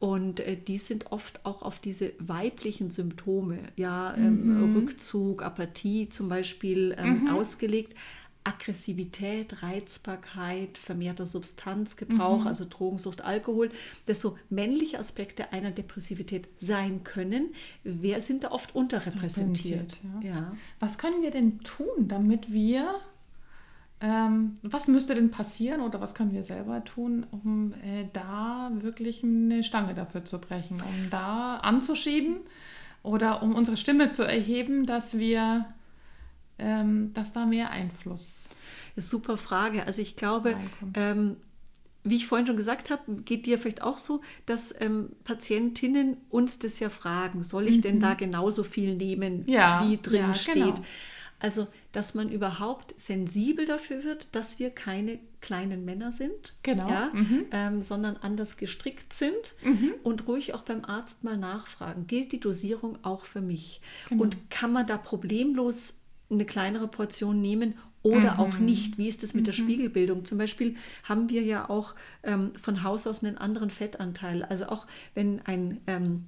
und 0.00 0.40
äh, 0.40 0.56
die 0.56 0.78
sind 0.78 1.12
oft 1.12 1.44
auch 1.44 1.62
auf 1.62 1.78
diese 1.78 2.12
weiblichen 2.18 2.88
Symptome, 2.88 3.58
ja, 3.76 4.14
ähm, 4.16 4.70
mhm. 4.70 4.76
Rückzug, 4.76 5.42
Apathie 5.42 6.08
zum 6.08 6.28
Beispiel 6.28 6.96
ähm, 6.98 7.24
mhm. 7.24 7.28
ausgelegt. 7.28 7.94
Aggressivität, 8.48 9.62
Reizbarkeit, 9.62 10.78
vermehrter 10.78 11.26
Substanzgebrauch, 11.26 12.40
mhm. 12.40 12.46
also 12.46 12.64
Drogensucht, 12.68 13.20
Alkohol, 13.22 13.70
dass 14.06 14.20
so 14.20 14.38
männliche 14.48 14.98
Aspekte 14.98 15.52
einer 15.52 15.70
Depressivität 15.70 16.48
sein 16.56 17.04
können, 17.04 17.50
wer 17.84 18.20
sind 18.20 18.44
da 18.44 18.50
oft 18.50 18.74
unterrepräsentiert. 18.74 19.98
Ja. 20.22 20.28
ja. 20.28 20.56
Was 20.80 20.96
können 20.96 21.22
wir 21.22 21.30
denn 21.30 21.60
tun, 21.60 22.08
damit 22.08 22.52
wir 22.52 22.94
ähm, 24.00 24.58
was 24.62 24.86
müsste 24.86 25.14
denn 25.14 25.30
passieren 25.30 25.80
oder 25.80 26.00
was 26.00 26.14
können 26.14 26.32
wir 26.32 26.44
selber 26.44 26.84
tun, 26.84 27.26
um 27.30 27.72
äh, 27.72 28.04
da 28.12 28.70
wirklich 28.74 29.24
eine 29.24 29.64
Stange 29.64 29.94
dafür 29.94 30.24
zu 30.24 30.38
brechen, 30.38 30.80
um 30.80 31.10
da 31.10 31.56
anzuschieben 31.56 32.36
oder 33.02 33.42
um 33.42 33.56
unsere 33.56 33.76
Stimme 33.76 34.12
zu 34.12 34.22
erheben, 34.22 34.86
dass 34.86 35.18
wir, 35.18 35.66
ähm, 36.58 37.12
dass 37.14 37.32
da 37.32 37.46
mehr 37.46 37.70
Einfluss. 37.70 38.48
Super 38.96 39.36
Frage. 39.36 39.86
Also 39.86 40.02
ich 40.02 40.16
glaube, 40.16 40.56
ähm, 40.94 41.36
wie 42.04 42.16
ich 42.16 42.26
vorhin 42.26 42.46
schon 42.46 42.56
gesagt 42.56 42.90
habe, 42.90 43.22
geht 43.22 43.46
dir 43.46 43.58
vielleicht 43.58 43.82
auch 43.82 43.98
so, 43.98 44.22
dass 44.46 44.74
ähm, 44.80 45.10
Patientinnen 45.24 46.16
uns 46.30 46.58
das 46.58 46.80
ja 46.80 46.88
fragen, 46.88 47.42
soll 47.42 47.68
ich 47.68 47.78
mhm. 47.78 47.82
denn 47.82 48.00
da 48.00 48.14
genauso 48.14 48.64
viel 48.64 48.94
nehmen, 48.94 49.44
ja, 49.46 49.86
wie 49.86 49.98
drin 49.98 50.20
ja, 50.20 50.34
steht? 50.34 50.54
Genau. 50.54 50.82
Also, 51.40 51.68
dass 51.92 52.14
man 52.14 52.30
überhaupt 52.30 53.00
sensibel 53.00 53.64
dafür 53.64 54.02
wird, 54.02 54.26
dass 54.32 54.58
wir 54.58 54.70
keine 54.70 55.20
kleinen 55.40 55.84
Männer 55.84 56.10
sind, 56.10 56.54
genau. 56.64 56.88
ja, 56.88 57.10
mhm. 57.12 57.46
ähm, 57.52 57.80
sondern 57.80 58.16
anders 58.16 58.56
gestrickt 58.56 59.12
sind 59.12 59.54
mhm. 59.62 59.94
und 60.02 60.26
ruhig 60.26 60.54
auch 60.54 60.62
beim 60.62 60.84
Arzt 60.84 61.22
mal 61.22 61.36
nachfragen, 61.36 62.08
gilt 62.08 62.32
die 62.32 62.40
Dosierung 62.40 62.98
auch 63.04 63.24
für 63.24 63.40
mich? 63.40 63.80
Genau. 64.08 64.24
Und 64.24 64.50
kann 64.50 64.72
man 64.72 64.88
da 64.88 64.98
problemlos 64.98 66.00
eine 66.30 66.44
kleinere 66.44 66.88
Portion 66.88 67.40
nehmen 67.40 67.74
oder 68.02 68.34
mhm. 68.34 68.40
auch 68.40 68.58
nicht. 68.58 68.98
Wie 68.98 69.08
ist 69.08 69.24
es 69.24 69.34
mit 69.34 69.46
der 69.46 69.54
mhm. 69.54 69.58
Spiegelbildung? 69.58 70.24
Zum 70.24 70.38
Beispiel 70.38 70.76
haben 71.04 71.28
wir 71.30 71.42
ja 71.42 71.68
auch 71.68 71.94
ähm, 72.22 72.52
von 72.54 72.82
Haus 72.82 73.06
aus 73.06 73.24
einen 73.24 73.38
anderen 73.38 73.70
Fettanteil. 73.70 74.44
Also 74.44 74.66
auch 74.66 74.86
wenn 75.14 75.40
ein 75.46 75.80
ähm, 75.86 76.24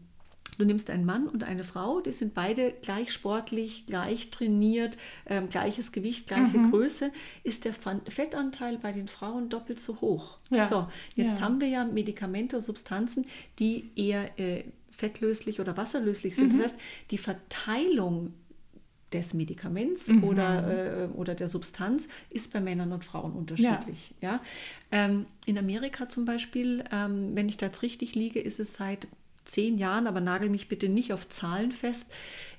Du 0.60 0.66
nimmst 0.66 0.90
einen 0.90 1.06
Mann 1.06 1.26
und 1.26 1.42
eine 1.42 1.64
Frau, 1.64 2.02
die 2.02 2.12
sind 2.12 2.34
beide 2.34 2.72
gleich 2.82 3.14
sportlich, 3.14 3.86
gleich 3.86 4.30
trainiert, 4.30 4.98
ähm, 5.24 5.48
gleiches 5.48 5.90
Gewicht, 5.90 6.26
gleiche 6.26 6.58
mhm. 6.58 6.70
Größe, 6.70 7.12
ist 7.44 7.64
der 7.64 7.72
Fettanteil 7.72 8.76
bei 8.76 8.92
den 8.92 9.08
Frauen 9.08 9.48
doppelt 9.48 9.80
so 9.80 10.02
hoch. 10.02 10.36
Ja. 10.50 10.66
So, 10.66 10.84
jetzt 11.14 11.38
ja. 11.38 11.46
haben 11.46 11.62
wir 11.62 11.68
ja 11.68 11.86
Medikamente, 11.86 12.60
Substanzen, 12.60 13.24
die 13.58 13.90
eher 13.96 14.38
äh, 14.38 14.64
fettlöslich 14.90 15.60
oder 15.60 15.78
wasserlöslich 15.78 16.36
sind. 16.36 16.52
Mhm. 16.52 16.58
Das 16.58 16.72
heißt, 16.72 16.80
die 17.10 17.18
Verteilung 17.18 18.34
des 19.12 19.34
Medikaments 19.34 20.08
mhm. 20.08 20.24
oder, 20.24 21.04
äh, 21.04 21.08
oder 21.08 21.34
der 21.34 21.48
Substanz 21.48 22.08
ist 22.30 22.52
bei 22.52 22.60
Männern 22.60 22.92
und 22.92 23.04
Frauen 23.04 23.32
unterschiedlich. 23.32 24.14
Ja. 24.20 24.32
ja? 24.32 24.40
Ähm, 24.92 25.26
in 25.46 25.58
Amerika 25.58 26.08
zum 26.08 26.24
Beispiel, 26.24 26.84
ähm, 26.92 27.34
wenn 27.34 27.48
ich 27.48 27.56
da 27.56 27.66
jetzt 27.66 27.82
richtig 27.82 28.14
liege, 28.14 28.40
ist 28.40 28.60
es 28.60 28.74
seit 28.74 29.08
zehn 29.44 29.78
Jahren, 29.78 30.06
aber 30.06 30.20
nagel 30.20 30.48
mich 30.48 30.68
bitte 30.68 30.88
nicht 30.88 31.12
auf 31.12 31.28
Zahlen 31.28 31.72
fest, 31.72 32.06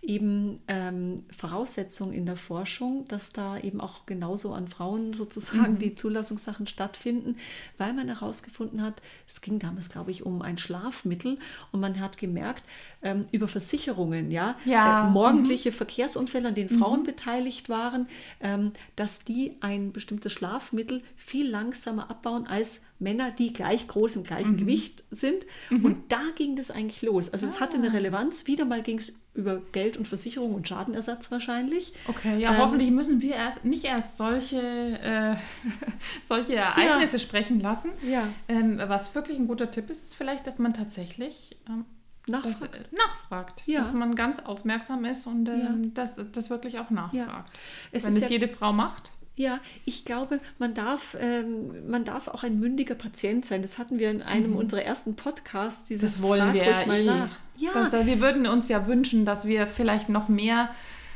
eben 0.01 0.60
ähm, 0.67 1.17
Voraussetzung 1.36 2.12
in 2.12 2.25
der 2.25 2.36
Forschung, 2.36 3.08
dass 3.08 3.34
da 3.34 3.60
eben 3.60 3.79
auch 3.79 4.08
genauso 4.08 4.51
an 4.53 4.67
Frauen 4.67 5.13
sozusagen 5.13 5.74
mhm. 5.74 5.79
die 5.79 5.93
Zulassungssachen 5.93 6.65
stattfinden, 6.65 7.36
weil 7.77 7.93
man 7.93 8.08
herausgefunden 8.08 8.81
hat, 8.81 9.01
es 9.27 9.41
ging 9.41 9.60
damals, 9.60 9.89
glaube 9.89 10.10
ich, 10.10 10.25
um 10.25 10.41
ein 10.41 10.58
Schlafmittel 10.58 11.38
und 11.72 11.81
man 11.81 12.00
hat 12.00 12.17
gemerkt, 12.17 12.63
ähm, 13.03 13.25
über 13.31 13.48
Versicherungen, 13.48 14.31
ja, 14.31 14.55
ja. 14.65 15.08
Äh, 15.08 15.12
morgendliche 15.12 15.70
mhm. 15.70 15.75
Verkehrsunfälle, 15.75 16.48
an 16.48 16.55
denen 16.55 16.79
Frauen 16.79 17.01
mhm. 17.01 17.05
beteiligt 17.05 17.70
waren, 17.70 18.08
ähm, 18.39 18.72
dass 18.96 19.20
die 19.20 19.58
ein 19.62 19.91
bestimmtes 19.91 20.34
Schlafmittel 20.34 21.03
viel 21.15 21.48
langsamer 21.48 22.10
abbauen 22.10 22.48
als 22.48 22.81
Männer, 23.01 23.31
die 23.31 23.51
gleich 23.51 23.88
groß 23.88 24.15
im 24.15 24.24
gleichen 24.24 24.53
mhm. 24.53 24.58
Gewicht 24.58 25.03
sind. 25.12 25.46
Mhm. 25.70 25.86
Und 25.86 26.12
da 26.12 26.22
ging 26.36 26.55
das 26.55 26.72
eigentlich 26.72 27.01
los. 27.01 27.34
Also 27.34 27.48
es 27.48 27.58
ah. 27.58 27.62
hatte 27.62 27.77
eine 27.77 27.93
Relevanz. 27.93 28.48
Wieder 28.48 28.65
mal 28.65 28.84
ging 28.84 29.00
es 29.00 29.20
über 29.33 29.61
Geld 29.71 29.95
und 29.97 30.07
Versicherung 30.07 30.53
und 30.53 30.67
Schadenersatz 30.67 31.31
wahrscheinlich. 31.31 31.93
Okay, 32.07 32.38
ja, 32.38 32.53
ähm, 32.53 32.57
hoffentlich 32.57 32.91
müssen 32.91 33.21
wir 33.21 33.35
erst 33.35 33.63
nicht 33.63 33.85
erst 33.85 34.17
solche, 34.17 34.59
äh, 34.59 35.35
solche 36.23 36.55
Ereignisse 36.55 37.17
ja. 37.17 37.19
sprechen 37.19 37.61
lassen. 37.61 37.91
Ja. 38.07 38.27
Ähm, 38.50 38.79
was 38.88 39.15
wirklich 39.15 39.39
ein 39.39 39.47
guter 39.47 39.71
Tipp 39.71 39.89
ist, 39.89 40.03
ist 40.03 40.15
vielleicht, 40.15 40.47
dass 40.47 40.59
man 40.59 40.73
tatsächlich 40.73 41.57
ähm, 41.69 41.85
nachfragt. 42.27 42.61
Das, 42.61 42.81
äh, 42.81 42.83
nachfragt. 42.91 43.63
Ja. 43.67 43.79
Dass 43.79 43.93
man 43.93 44.15
ganz 44.15 44.39
aufmerksam 44.39 45.05
ist 45.05 45.25
und 45.27 45.47
ähm, 45.47 45.93
das, 45.93 46.19
das 46.31 46.50
wirklich 46.50 46.79
auch 46.79 46.89
nachfragt. 46.89 47.51
Es 47.91 48.03
Wenn 48.03 48.17
es 48.17 48.29
jede 48.29 48.50
Frau 48.50 48.73
macht. 48.73 49.11
Ja, 49.41 49.60
ich 49.86 50.05
glaube, 50.05 50.39
man 50.60 50.75
darf, 50.75 51.17
ähm, 51.19 51.89
man 51.89 52.05
darf 52.05 52.27
auch 52.27 52.43
ein 52.43 52.60
mündiger 52.60 52.93
Patient 52.93 53.43
sein. 53.43 53.63
Das 53.63 53.79
hatten 53.79 53.98
wir 53.98 54.12
in 54.12 54.21
einem 54.21 54.51
mhm. 54.51 54.57
unserer 54.57 54.83
ersten 54.83 55.15
Podcasts. 55.15 55.86
Dieses 55.86 56.17
das 56.17 56.21
wollen 56.21 56.53
wir 56.53 56.63
ja 56.63 56.86
mal 56.86 57.00
eh. 57.00 57.05
nach. 57.05 57.39
Ja. 57.57 57.71
Das, 57.74 58.05
wir 58.05 58.21
würden 58.21 58.45
uns 58.45 58.69
ja 58.69 58.86
wünschen, 58.86 59.25
dass 59.25 59.48
wir 59.48 59.65
vielleicht 59.65 60.10
noch 60.10 60.29
mehr 60.29 60.69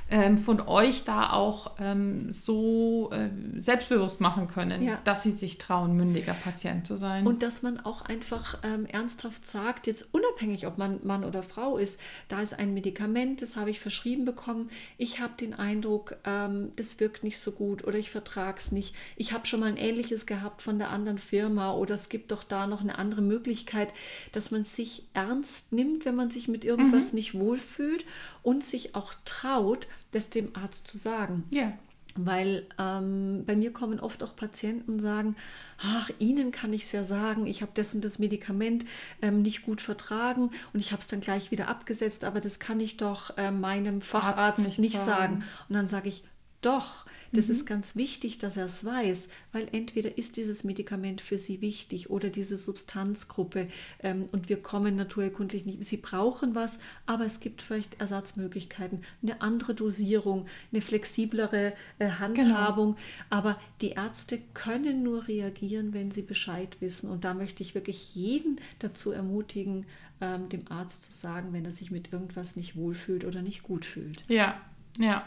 ähm, 0.08 0.38
von 0.38 0.62
euch 0.62 1.04
da 1.04 1.32
auch 1.32 1.72
ähm, 1.80 2.32
so 2.32 3.10
äh, 3.12 3.30
selbstbewusst 3.60 4.22
machen 4.22 4.48
können, 4.48 4.84
ja. 4.84 5.00
dass 5.04 5.24
sie 5.24 5.32
sich 5.32 5.58
trauen, 5.58 5.98
mündiger 5.98 6.36
Patient 6.36 6.86
zu 6.86 6.96
sein. 6.96 7.26
Und 7.26 7.42
dass 7.42 7.64
man 7.64 7.80
auch 7.80 8.02
einfach 8.02 8.60
ähm, 8.64 8.86
ernsthaft 8.86 9.48
sagt, 9.48 9.88
jetzt 9.88 10.14
unabhängig, 10.14 10.68
ob 10.68 10.78
man 10.78 11.00
Mann 11.04 11.24
oder 11.24 11.42
Frau 11.42 11.78
ist, 11.78 12.00
da 12.28 12.40
ist 12.40 12.54
ein 12.54 12.76
Medikament, 12.76 13.42
das 13.42 13.56
habe 13.56 13.72
ich 13.72 13.80
verschrieben 13.80 14.26
bekommen, 14.26 14.70
ich 14.98 15.20
habe 15.20 15.34
den 15.40 15.56
Eindruck, 15.56 16.18
ähm, 16.24 16.72
das 16.76 17.00
wirkt 17.00 17.24
nicht 17.24 17.40
so 17.40 17.52
gut 17.52 17.84
oder 17.84 17.98
ich 17.98 18.12
vertrage 18.12 18.60
es 18.60 18.72
nicht. 18.72 18.94
Ich 19.16 19.34
habe 19.34 19.48
schon 19.48 19.60
mal 19.60 19.70
ein 19.70 19.78
ähnliches 19.78 20.28
gehabt 20.28 20.62
von 20.62 20.78
der 20.78 20.92
anderen 20.92 21.18
Firma 21.18 21.74
oder 21.74 21.96
es 21.96 22.10
gibt 22.10 22.32
doch 22.32 22.44
da 22.44 22.68
noch 22.68 22.82
eine 22.82 23.00
andere 23.00 23.24
Möglichkeit, 23.24 23.90
dass 24.34 24.52
man 24.52 24.66
sich 24.66 25.04
ernst 25.16 25.74
nimmt, 25.74 26.06
wenn 26.06 26.16
man 26.16 26.30
sich 26.30 26.48
mit 26.48 26.64
irgendwas 26.64 27.12
mhm. 27.12 27.16
nicht 27.16 27.34
wohlfühlt 27.34 28.06
und 28.44 28.64
sich 28.64 28.94
auch 28.94 29.16
traut, 29.26 29.88
das 30.16 30.30
dem 30.30 30.56
Arzt 30.56 30.88
zu 30.88 30.98
sagen. 30.98 31.44
Ja. 31.52 31.74
Weil 32.18 32.66
ähm, 32.80 33.44
bei 33.46 33.58
mir 33.58 33.74
kommen 33.74 34.00
oft 34.00 34.24
auch 34.24 34.38
Patienten 34.38 34.94
und 34.94 35.00
sagen, 35.02 35.36
ach, 35.78 36.10
Ihnen 36.18 36.52
kann 36.52 36.72
ich 36.72 36.84
es 36.84 36.94
ja 36.94 37.04
sagen, 37.04 37.46
ich 37.46 37.62
habe 37.62 37.74
das 37.76 37.94
und 37.94 38.06
das 38.06 38.20
Medikament 38.20 38.86
ähm, 39.22 39.42
nicht 39.42 39.64
gut 39.64 39.82
vertragen 39.82 40.52
und 40.72 40.80
ich 40.80 40.94
habe 40.94 41.02
es 41.02 41.08
dann 41.08 41.20
gleich 41.20 41.52
wieder 41.52 41.68
abgesetzt, 41.68 42.24
aber 42.24 42.40
das 42.40 42.60
kann 42.60 42.80
ich 42.80 42.96
doch 42.96 43.38
äh, 43.38 43.52
meinem 43.52 44.00
Facharzt 44.00 44.66
nicht, 44.66 44.80
nicht 44.80 44.96
sagen. 44.96 45.08
sagen. 45.08 45.44
Und 45.68 45.76
dann 45.76 45.88
sage 45.88 46.08
ich, 46.08 46.24
doch, 46.66 47.06
das 47.32 47.48
mhm. 47.48 47.52
ist 47.52 47.66
ganz 47.66 47.96
wichtig, 47.96 48.38
dass 48.38 48.58
er 48.58 48.66
es 48.66 48.86
weiß, 48.86 49.30
weil 49.52 49.68
entweder 49.72 50.18
ist 50.18 50.38
dieses 50.38 50.64
Medikament 50.64 51.22
für 51.22 51.38
Sie 51.38 51.62
wichtig 51.62 52.10
oder 52.10 52.30
diese 52.30 52.58
Substanzgruppe 52.58 53.68
ähm, 54.02 54.26
und 54.32 54.50
wir 54.50 54.62
kommen 54.62 54.96
naturerkundlich 54.96 55.66
nicht. 55.66 55.84
Sie 55.84 55.98
brauchen 55.98 56.56
was, 56.56 56.80
aber 57.06 57.26
es 57.26 57.40
gibt 57.40 57.62
vielleicht 57.62 58.00
Ersatzmöglichkeiten, 58.00 59.04
eine 59.22 59.42
andere 59.42 59.76
Dosierung, 59.76 60.48
eine 60.72 60.82
flexiblere 60.82 61.74
äh, 62.00 62.10
Handhabung. 62.10 62.96
Genau. 62.96 63.00
Aber 63.30 63.60
die 63.82 63.92
Ärzte 63.92 64.40
können 64.54 65.04
nur 65.04 65.28
reagieren, 65.28 65.94
wenn 65.94 66.12
sie 66.12 66.22
Bescheid 66.22 66.78
wissen. 66.80 67.10
Und 67.10 67.24
da 67.24 67.34
möchte 67.34 67.64
ich 67.64 67.76
wirklich 67.76 68.16
jeden 68.16 68.60
dazu 68.80 69.12
ermutigen, 69.12 69.86
ähm, 70.22 70.50
dem 70.50 70.72
Arzt 70.72 71.04
zu 71.04 71.12
sagen, 71.12 71.52
wenn 71.52 71.66
er 71.66 71.72
sich 71.72 71.92
mit 71.92 72.14
irgendwas 72.14 72.56
nicht 72.56 72.76
wohlfühlt 72.76 73.26
oder 73.26 73.42
nicht 73.42 73.64
gut 73.64 73.86
fühlt. 73.86 74.22
Ja, 74.30 74.62
ja. 74.98 75.26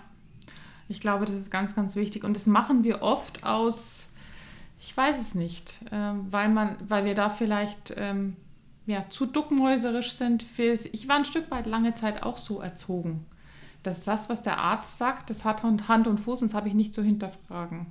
Ich 0.89 1.01
glaube, 1.01 1.27
das 1.27 1.35
ist 1.35 1.51
ganz, 1.51 1.75
ganz 1.75 1.97
wichtig. 1.97 2.25
Und 2.25 2.35
das 2.35 2.47
machen 2.47 2.85
wir 2.85 3.03
oft 3.03 3.45
aus, 3.45 4.09
ich 4.81 4.97
weiß 4.97 5.21
es 5.21 5.35
nicht, 5.35 5.81
äh, 5.91 6.15
weil, 6.31 6.49
man, 6.49 6.77
weil 6.89 7.05
wir 7.05 7.15
da 7.15 7.29
vielleicht 7.29 7.95
ähm, 7.97 8.37
ja, 8.87 9.05
zu 9.11 9.27
duckenhäuserisch 9.27 10.13
sind. 10.13 10.45
Ich 10.59 11.09
war 11.09 11.17
ein 11.17 11.27
Stück 11.27 11.51
weit 11.51 11.67
lange 11.67 11.95
Zeit 11.95 12.23
auch 12.23 12.39
so 12.39 12.61
erzogen. 12.61 13.27
Dass 13.83 14.01
das, 14.01 14.29
was 14.29 14.43
der 14.43 14.59
Arzt 14.59 14.99
sagt, 14.99 15.31
das 15.31 15.45
hat 15.45 15.63
Hand 15.63 16.07
und 16.07 16.19
Fuß 16.19 16.43
und 16.43 16.51
das 16.51 16.55
habe 16.57 16.69
ich 16.69 16.75
nicht 16.75 16.95
zu 16.95 17.03
hinterfragen. 17.03 17.87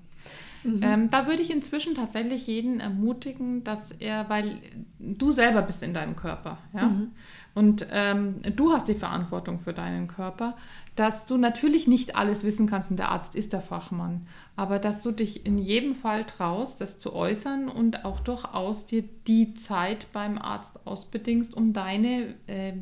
Mhm. 0.68 0.84
Ähm, 0.84 1.10
da 1.10 1.28
würde 1.28 1.42
ich 1.42 1.50
inzwischen 1.50 1.96
tatsächlich 1.96 2.46
jeden 2.46 2.82
ermutigen, 2.82 3.64
dass 3.64 3.92
er, 3.92 4.30
weil 4.30 4.58
du 5.00 5.32
selber 5.32 5.62
bist 5.62 5.82
in 5.82 5.94
deinem 5.94 6.18
Körper, 6.18 6.58
ja, 6.74 6.88
mhm. 6.88 7.12
und 7.56 7.88
ähm, 7.90 8.42
du 8.56 8.74
hast 8.74 8.90
die 8.90 8.96
Verantwortung 8.96 9.60
für 9.60 9.74
deinen 9.74 10.08
Körper, 10.08 10.58
dass 10.98 11.26
du 11.26 11.38
natürlich 11.38 11.88
nicht 11.88 12.18
alles 12.18 12.44
wissen 12.44 12.68
kannst 12.68 12.92
und 12.92 12.98
der 12.98 13.12
Arzt 13.12 13.34
ist 13.34 13.54
der 13.54 13.62
Fachmann, 13.62 14.28
aber 14.58 14.78
dass 14.78 15.02
du 15.02 15.12
dich 15.12 15.46
in 15.46 15.58
jedem 15.58 15.96
Fall 15.96 16.26
traust, 16.26 16.82
das 16.82 17.00
zu 17.00 17.14
äußern 17.14 17.70
und 17.70 18.04
auch 18.04 18.20
durchaus 18.20 18.86
dir 18.86 19.06
die 19.26 19.54
Zeit 19.54 20.08
beim 20.12 20.38
Arzt 20.38 20.86
ausbedingst, 20.86 21.56
um 21.56 21.72
deine 21.72 22.36
äh, 22.48 22.74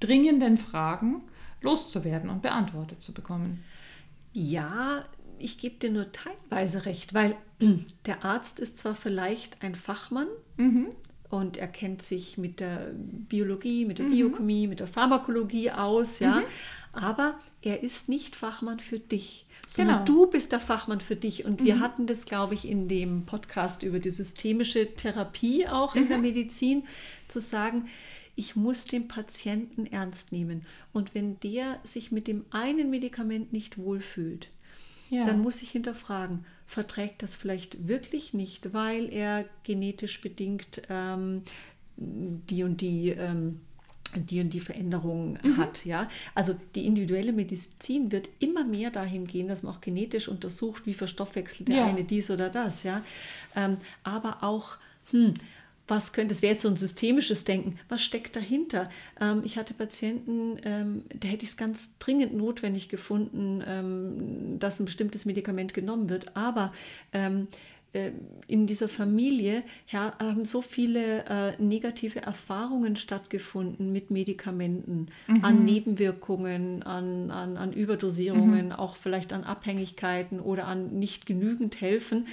dringenden 0.00 0.56
Fragen 0.56 1.22
loszuwerden 1.60 2.30
und 2.30 2.42
beantwortet 2.42 3.00
zu 3.00 3.12
bekommen. 3.12 3.62
Ja, 4.32 5.04
ich 5.40 5.58
gebe 5.58 5.76
dir 5.76 5.90
nur 5.90 6.12
teilweise 6.12 6.86
recht, 6.86 7.14
weil 7.14 7.36
der 8.06 8.24
Arzt 8.24 8.60
ist 8.60 8.78
zwar 8.78 8.94
vielleicht 8.94 9.62
ein 9.62 9.74
Fachmann 9.74 10.28
mhm. 10.56 10.88
und 11.30 11.56
er 11.56 11.68
kennt 11.68 12.02
sich 12.02 12.38
mit 12.38 12.60
der 12.60 12.92
Biologie, 12.94 13.84
mit 13.84 13.98
der 13.98 14.06
mhm. 14.06 14.12
Biochemie, 14.12 14.66
mit 14.66 14.80
der 14.80 14.86
Pharmakologie 14.86 15.70
aus, 15.70 16.18
ja, 16.20 16.40
mhm. 16.40 16.44
aber 16.92 17.38
er 17.62 17.82
ist 17.82 18.08
nicht 18.08 18.36
Fachmann 18.36 18.80
für 18.80 18.98
dich, 18.98 19.46
sondern 19.66 20.04
genau. 20.04 20.24
du 20.24 20.30
bist 20.30 20.52
der 20.52 20.60
Fachmann 20.60 21.00
für 21.00 21.16
dich. 21.16 21.44
Und 21.44 21.62
wir 21.62 21.76
mhm. 21.76 21.80
hatten 21.80 22.06
das, 22.06 22.24
glaube 22.24 22.54
ich, 22.54 22.66
in 22.66 22.88
dem 22.88 23.22
Podcast 23.22 23.82
über 23.82 23.98
die 23.98 24.10
systemische 24.10 24.94
Therapie 24.94 25.68
auch 25.68 25.94
in 25.94 26.08
der 26.08 26.16
mhm. 26.16 26.24
Medizin, 26.24 26.84
zu 27.28 27.40
sagen, 27.40 27.88
ich 28.34 28.54
muss 28.54 28.84
den 28.84 29.08
Patienten 29.08 29.84
ernst 29.84 30.30
nehmen. 30.30 30.62
Und 30.92 31.14
wenn 31.14 31.40
der 31.40 31.80
sich 31.82 32.12
mit 32.12 32.28
dem 32.28 32.44
einen 32.50 32.88
Medikament 32.88 33.52
nicht 33.52 33.78
wohlfühlt, 33.78 34.48
ja. 35.10 35.24
dann 35.24 35.40
muss 35.40 35.62
ich 35.62 35.70
hinterfragen, 35.70 36.44
verträgt 36.66 37.22
das 37.22 37.36
vielleicht 37.36 37.88
wirklich 37.88 38.34
nicht, 38.34 38.72
weil 38.74 39.12
er 39.12 39.44
genetisch 39.62 40.20
bedingt 40.20 40.82
ähm, 40.88 41.42
die 41.96 42.64
und 42.64 42.80
die 42.80 43.10
ähm, 43.10 43.60
die 44.14 44.40
und 44.40 44.50
die 44.54 44.60
Veränderung 44.60 45.38
mhm. 45.42 45.56
hat. 45.56 45.84
Ja? 45.84 46.08
Also 46.34 46.54
die 46.74 46.86
individuelle 46.86 47.32
Medizin 47.32 48.10
wird 48.10 48.28
immer 48.38 48.64
mehr 48.64 48.90
dahin 48.90 49.26
gehen, 49.26 49.48
dass 49.48 49.62
man 49.62 49.74
auch 49.74 49.80
genetisch 49.80 50.28
untersucht, 50.28 50.86
wie 50.86 50.94
verstoffwechselt 50.94 51.68
der 51.68 51.76
ja. 51.76 51.86
eine 51.86 52.04
dies 52.04 52.30
oder 52.30 52.48
das. 52.48 52.82
Ja? 52.82 53.02
Ähm, 53.54 53.76
aber 54.02 54.42
auch, 54.42 54.78
hm, 55.10 55.34
was 55.88 56.12
könnte, 56.12 56.34
das 56.34 56.42
wäre 56.42 56.52
jetzt 56.52 56.62
so 56.62 56.68
ein 56.68 56.76
systemisches 56.76 57.44
Denken, 57.44 57.78
was 57.88 58.02
steckt 58.02 58.36
dahinter? 58.36 58.88
Ähm, 59.20 59.42
ich 59.44 59.56
hatte 59.56 59.74
Patienten, 59.74 60.58
ähm, 60.64 61.04
da 61.18 61.28
hätte 61.28 61.44
ich 61.44 61.50
es 61.50 61.56
ganz 61.56 61.98
dringend 61.98 62.34
notwendig 62.34 62.88
gefunden, 62.88 63.62
ähm, 63.66 64.58
dass 64.58 64.78
ein 64.78 64.84
bestimmtes 64.84 65.24
Medikament 65.24 65.74
genommen 65.74 66.08
wird, 66.08 66.36
aber 66.36 66.72
ähm, 67.12 67.48
äh, 67.94 68.12
in 68.46 68.66
dieser 68.66 68.88
Familie 68.88 69.62
haben 69.90 70.44
so 70.44 70.60
viele 70.60 71.24
äh, 71.24 71.62
negative 71.62 72.20
Erfahrungen 72.20 72.96
stattgefunden 72.96 73.92
mit 73.92 74.10
Medikamenten, 74.10 75.08
mhm. 75.26 75.44
an 75.44 75.64
Nebenwirkungen, 75.64 76.82
an, 76.82 77.30
an, 77.30 77.56
an 77.56 77.72
Überdosierungen, 77.72 78.66
mhm. 78.66 78.72
auch 78.72 78.96
vielleicht 78.96 79.32
an 79.32 79.44
Abhängigkeiten 79.44 80.40
oder 80.40 80.66
an 80.66 80.98
nicht 80.98 81.24
genügend 81.24 81.80
helfen, 81.80 82.26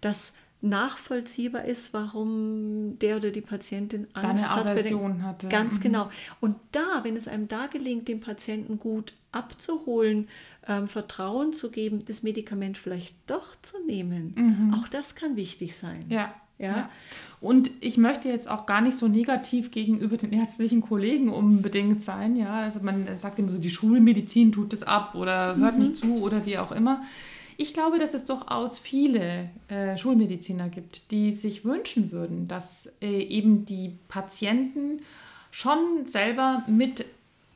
dass 0.00 0.32
nachvollziehbar 0.60 1.64
ist, 1.64 1.94
warum 1.94 2.98
der 2.98 3.16
oder 3.16 3.30
die 3.30 3.40
Patientin 3.40 4.06
Angst 4.12 4.44
Deine 4.44 4.54
hat. 4.54 4.66
Aversion 4.66 5.22
hatte. 5.22 5.48
Ganz 5.48 5.78
Mhm. 5.78 5.82
genau. 5.82 6.10
Und 6.40 6.56
da, 6.72 7.00
wenn 7.04 7.16
es 7.16 7.28
einem 7.28 7.48
da 7.48 7.66
gelingt, 7.66 8.08
den 8.08 8.20
Patienten 8.20 8.78
gut 8.78 9.12
abzuholen, 9.30 10.28
ähm, 10.66 10.88
Vertrauen 10.88 11.52
zu 11.52 11.70
geben, 11.70 12.04
das 12.06 12.22
Medikament 12.22 12.76
vielleicht 12.76 13.14
doch 13.26 13.54
zu 13.62 13.76
nehmen, 13.86 14.72
auch 14.74 14.88
das 14.88 15.14
kann 15.14 15.36
wichtig 15.36 15.76
sein. 15.76 16.04
Mhm. 16.06 16.12
Ja. 16.12 16.34
Ja. 16.58 16.66
ja. 16.78 16.84
Und 17.40 17.70
ich 17.80 17.98
möchte 17.98 18.28
jetzt 18.28 18.50
auch 18.50 18.66
gar 18.66 18.80
nicht 18.80 18.96
so 18.96 19.06
negativ 19.06 19.70
gegenüber 19.70 20.16
den 20.16 20.32
ärztlichen 20.32 20.80
Kollegen 20.80 21.28
unbedingt 21.28 22.02
sein. 22.02 22.34
Ja, 22.34 22.56
also 22.56 22.80
man 22.82 23.14
sagt 23.14 23.38
immer 23.38 23.52
so, 23.52 23.58
die 23.60 23.70
Schulmedizin 23.70 24.50
tut 24.50 24.72
es 24.72 24.82
ab 24.82 25.14
oder 25.14 25.54
hört 25.56 25.78
nicht 25.78 25.96
zu 25.96 26.20
oder 26.20 26.44
wie 26.46 26.58
auch 26.58 26.72
immer. 26.72 27.02
Ich 27.60 27.74
glaube, 27.74 27.98
dass 27.98 28.14
es 28.14 28.24
durchaus 28.24 28.78
viele 28.78 29.50
äh, 29.66 29.98
Schulmediziner 29.98 30.68
gibt, 30.68 31.10
die 31.10 31.32
sich 31.32 31.64
wünschen 31.64 32.12
würden, 32.12 32.46
dass 32.46 32.86
äh, 33.02 33.20
eben 33.20 33.64
die 33.64 33.98
Patienten 34.06 35.02
schon 35.50 36.06
selber 36.06 36.62
mit 36.68 37.04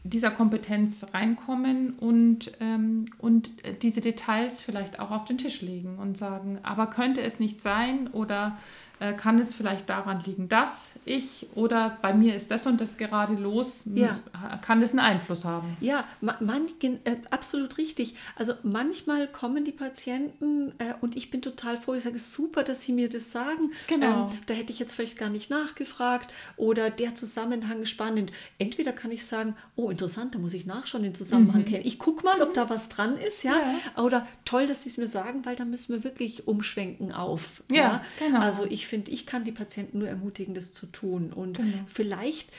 dieser 0.03 0.33
Kompetenz 0.33 1.07
reinkommen 1.15 1.95
und, 2.01 2.51
ähm, 2.59 3.11
und 3.19 3.53
diese 3.83 4.01
Details 4.01 4.61
vielleicht 4.61 4.99
auch 4.99 5.13
auf 5.13 5.25
den 5.25 5.39
Tisch 5.39 5.63
legen 5.63 5.97
und 6.01 6.19
sagen, 6.19 6.59
aber 6.65 6.89
könnte 6.89 7.21
es 7.23 7.39
nicht 7.39 7.63
sein 7.63 8.09
oder 8.09 8.59
äh, 9.01 9.13
kann 9.15 9.39
es 9.39 9.55
vielleicht 9.55 9.89
daran 9.89 10.23
liegen, 10.25 10.49
dass 10.49 10.93
ich 11.05 11.47
oder 11.55 11.99
bei 12.03 12.15
mir 12.15 12.35
ist 12.37 12.51
das 12.51 12.67
und 12.67 12.81
das 12.81 12.97
gerade 12.97 13.35
los, 13.35 13.85
Ja. 13.95 14.21
kann 14.63 14.81
das 14.81 14.91
einen 14.91 15.01
Einfluss 15.01 15.45
haben? 15.45 15.77
Ja, 15.81 16.05
ma- 16.21 16.37
man, 16.41 16.67
äh, 16.83 17.17
absolut 17.31 17.79
richtig. 17.79 18.15
Also 18.37 18.53
manchmal 18.63 19.27
kommen 19.29 19.65
die 19.65 19.73
Patienten 19.73 20.73
äh, 20.79 20.95
und 21.01 21.17
ich 21.17 21.31
bin 21.31 21.43
total 21.43 21.77
froh, 21.77 21.95
ich 21.95 22.03
sage, 22.03 22.19
super, 22.19 22.63
dass 22.63 22.83
Sie 22.83 22.93
mir 22.93 23.09
das 23.09 23.33
sagen. 23.33 23.73
Genau. 23.89 24.27
Ähm, 24.27 24.39
da 24.47 24.55
hätte 24.55 24.73
ich 24.73 24.79
jetzt 24.79 24.95
vielleicht 24.95 25.19
gar 25.19 25.29
nicht 25.31 25.51
nachgefragt 25.51 26.33
oder 26.57 26.91
der 26.91 27.15
Zusammenhang 27.15 27.87
spannend. 27.87 28.33
Entweder 28.59 28.93
kann 28.93 29.11
ich 29.11 29.27
sagen, 29.27 29.57
oh 29.77 29.91
interessant, 29.91 30.35
da 30.35 30.39
muss 30.39 30.55
ich 30.55 30.67
nachschauen, 30.67 31.03
den 31.03 31.15
Zusammenhang 31.15 31.65
kennen. 31.65 31.85
Ich 31.87 31.99
gucke 31.99 32.25
mal, 32.25 32.41
ob 32.43 32.55
da 32.55 32.71
was 32.71 32.89
dran 32.89 33.17
ist, 33.17 33.43
ja. 33.43 33.55
Oder 33.97 34.27
toll, 34.45 34.67
dass 34.67 34.83
Sie 34.85 34.89
es 34.91 34.99
mir 34.99 35.09
sagen, 35.09 35.45
weil 35.45 35.57
da 35.57 35.65
müssen 35.65 35.93
wir 35.95 36.05
wirklich 36.05 36.47
umschwenken 36.47 37.13
auf. 37.13 37.63
Ja, 37.71 38.03
genau. 38.19 38.41
Also 38.41 38.65
ich 38.67 38.87
finde, 38.93 39.11
ich 39.11 39.25
kann 39.27 39.45
die 39.45 39.53
Patienten 39.53 39.99
nur 40.01 40.09
ermutigen, 40.09 40.55
das 40.55 40.73
zu 40.75 40.85
tun. 40.87 41.33
Und 41.33 41.57
Genau. 41.57 41.79
vielleicht 41.87 42.51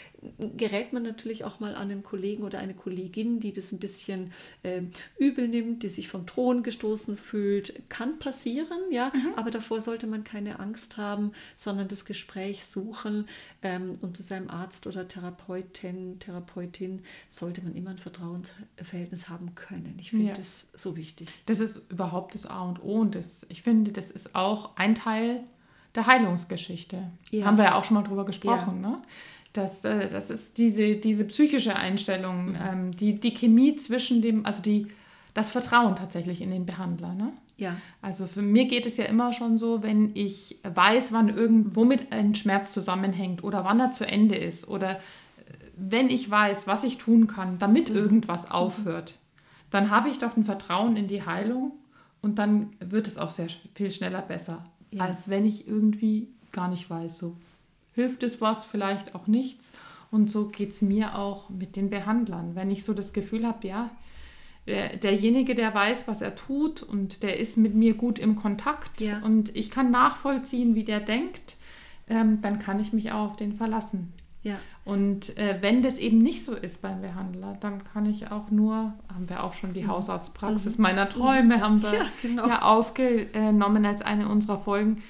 gerät 0.57 0.91
man 0.93 1.03
natürlich 1.03 1.43
auch 1.43 1.59
mal 1.59 1.75
an 1.75 1.91
einen 1.91 2.01
Kollegen 2.01 2.43
oder 2.43 2.57
eine 2.59 2.73
Kollegin, 2.73 3.39
die 3.39 3.51
das 3.51 3.71
ein 3.71 3.79
bisschen 3.79 4.31
äh, 4.63 4.81
übel 5.19 5.47
nimmt, 5.47 5.83
die 5.83 5.89
sich 5.89 6.07
vom 6.07 6.25
Thron 6.25 6.63
gestoßen 6.63 7.17
fühlt. 7.17 7.87
Kann 7.89 8.17
passieren, 8.19 8.79
ja, 8.91 9.11
Mhm. 9.13 9.33
aber 9.35 9.51
davor 9.51 9.79
sollte 9.81 10.07
man 10.07 10.23
keine 10.23 10.59
Angst 10.59 10.97
haben, 10.97 11.33
sondern 11.57 11.87
das 11.89 12.05
Gespräch 12.05 12.65
suchen. 12.65 13.27
Ähm, 13.61 13.93
und 14.01 14.17
zu 14.17 14.23
seinem 14.23 14.49
Arzt 14.49 14.87
oder 14.87 15.07
Therapeutin, 15.07 16.19
Therapeutin 16.19 17.01
sollte 17.29 17.61
man 17.61 17.75
immer 17.75 17.91
ein 17.91 17.99
Vertrauensverhältnis 17.99 19.29
haben 19.29 19.53
können. 19.55 19.95
Ich 19.99 20.09
finde 20.11 20.29
Ja. 20.29 20.33
das 20.33 20.69
so 20.75 20.95
wichtig. 20.95 21.27
Das 21.45 21.59
ist 21.59 21.91
überhaupt 21.91 22.33
das 22.33 22.45
A 22.45 22.63
und 22.63 22.81
O 22.83 23.01
und 23.01 23.13
das, 23.15 23.45
ich 23.49 23.61
finde, 23.61 23.91
das 23.91 24.09
ist 24.09 24.35
auch 24.35 24.75
ein 24.77 24.95
Teil 24.95 25.43
der 25.95 26.07
Heilungsgeschichte. 26.07 27.03
Ja. 27.31 27.45
Haben 27.45 27.57
wir 27.57 27.65
ja 27.65 27.75
auch 27.75 27.83
schon 27.83 27.95
mal 27.95 28.03
drüber 28.03 28.25
gesprochen. 28.25 28.81
Ne? 28.81 28.99
Das, 29.53 29.85
äh, 29.85 30.07
das 30.09 30.29
ist 30.31 30.57
diese, 30.57 30.95
diese 30.95 31.25
psychische 31.25 31.75
Einstellung, 31.75 32.49
Mhm. 32.51 32.57
ähm, 32.69 32.91
die, 32.97 33.19
die 33.19 33.33
Chemie 33.33 33.75
zwischen 33.75 34.21
dem, 34.21 34.45
also 34.45 34.61
die, 34.63 34.87
das 35.33 35.51
Vertrauen 35.51 35.95
tatsächlich 35.95 36.41
in 36.41 36.49
den 36.51 36.65
Behandler. 36.65 37.13
Ne? 37.13 37.33
Ja. 37.57 37.75
Also 38.01 38.25
für 38.25 38.41
mir 38.41 38.65
geht 38.65 38.85
es 38.87 38.97
ja 38.97 39.05
immer 39.05 39.31
schon 39.33 39.57
so, 39.59 39.83
wenn 39.83 40.11
ich 40.15 40.57
weiß, 40.63 41.13
wann 41.13 41.29
irgendwo 41.29 41.85
mit 41.85 42.11
ein 42.11 42.33
Schmerz 42.33 42.73
zusammenhängt 42.73 43.43
oder 43.43 43.63
wann 43.63 43.79
er 43.79 43.91
zu 43.91 44.07
Ende 44.07 44.35
ist 44.35 44.67
oder 44.67 44.91
äh, 44.95 44.99
wenn 45.77 46.09
ich 46.09 46.29
weiß, 46.29 46.65
was 46.65 46.83
ich 46.83 46.97
tun 46.97 47.27
kann, 47.27 47.59
damit 47.59 47.89
Mhm. 47.89 47.95
irgendwas 47.95 48.49
aufhört, 48.49 49.15
dann 49.69 49.91
habe 49.91 50.09
ich 50.09 50.17
doch 50.19 50.35
ein 50.37 50.45
Vertrauen 50.45 50.95
in 50.97 51.07
die 51.07 51.25
Heilung 51.25 51.71
und 52.21 52.39
dann 52.39 52.69
wird 52.79 53.05
es 53.07 53.17
auch 53.19 53.31
sehr 53.31 53.47
viel 53.75 53.91
schneller 53.91 54.21
besser, 54.21 54.65
Ja. 54.95 55.01
als 55.03 55.29
wenn 55.29 55.45
ich 55.45 55.67
irgendwie 55.67 56.27
gar 56.51 56.67
nicht 56.67 56.89
weiß, 56.89 57.17
so 57.17 57.35
hilft 57.93 58.23
es 58.23 58.41
was, 58.41 58.65
vielleicht 58.65 59.15
auch 59.15 59.27
nichts. 59.27 59.71
Und 60.11 60.29
so 60.29 60.47
geht 60.47 60.71
es 60.71 60.81
mir 60.81 61.17
auch 61.17 61.49
mit 61.49 61.75
den 61.75 61.89
Behandlern. 61.89 62.55
Wenn 62.55 62.69
ich 62.69 62.83
so 62.83 62.93
das 62.93 63.13
Gefühl 63.13 63.47
habe, 63.47 63.67
ja, 63.67 63.89
der, 64.67 64.95
derjenige, 64.97 65.55
der 65.55 65.73
weiß, 65.73 66.07
was 66.07 66.21
er 66.21 66.35
tut 66.35 66.83
und 66.83 67.23
der 67.23 67.39
ist 67.39 67.57
mit 67.57 67.73
mir 67.75 67.95
gut 67.95 68.19
im 68.19 68.35
Kontakt 68.35 69.01
Ja. 69.01 69.19
und 69.23 69.55
ich 69.55 69.69
kann 69.71 69.91
nachvollziehen, 69.91 70.75
wie 70.75 70.83
der 70.85 70.99
denkt, 70.99 71.55
ähm, 72.07 72.41
dann 72.41 72.59
kann 72.59 72.79
ich 72.79 72.93
mich 72.93 73.11
auch 73.11 73.31
auf 73.31 73.35
den 73.37 73.53
verlassen. 73.53 74.13
Ja. 74.43 74.57
Und 74.85 75.37
äh, 75.37 75.59
wenn 75.61 75.81
das 75.81 75.97
eben 75.97 76.17
nicht 76.17 76.43
so 76.43 76.55
ist 76.55 76.81
beim 76.81 77.01
Behandler, 77.01 77.55
dann 77.61 77.83
kann 77.85 78.05
ich 78.05 78.31
auch 78.31 78.51
nur, 78.51 78.93
haben 79.13 79.29
wir 79.29 79.43
auch 79.43 79.53
schon 79.53 79.73
die 79.73 79.87
Hausarztpraxis 79.87 80.77
meiner 80.77 81.07
Träume, 81.07 81.61
haben 81.61 81.81
wir 81.81 81.91
Mhm. 81.91 81.93
Ja, 81.93 82.05
genau. 82.21 82.47
ja 82.47 82.61
aufgenommen 82.63 83.85
als 83.85 84.01
eine 84.01 84.27
unserer 84.27 84.57
Folgen, 84.57 85.01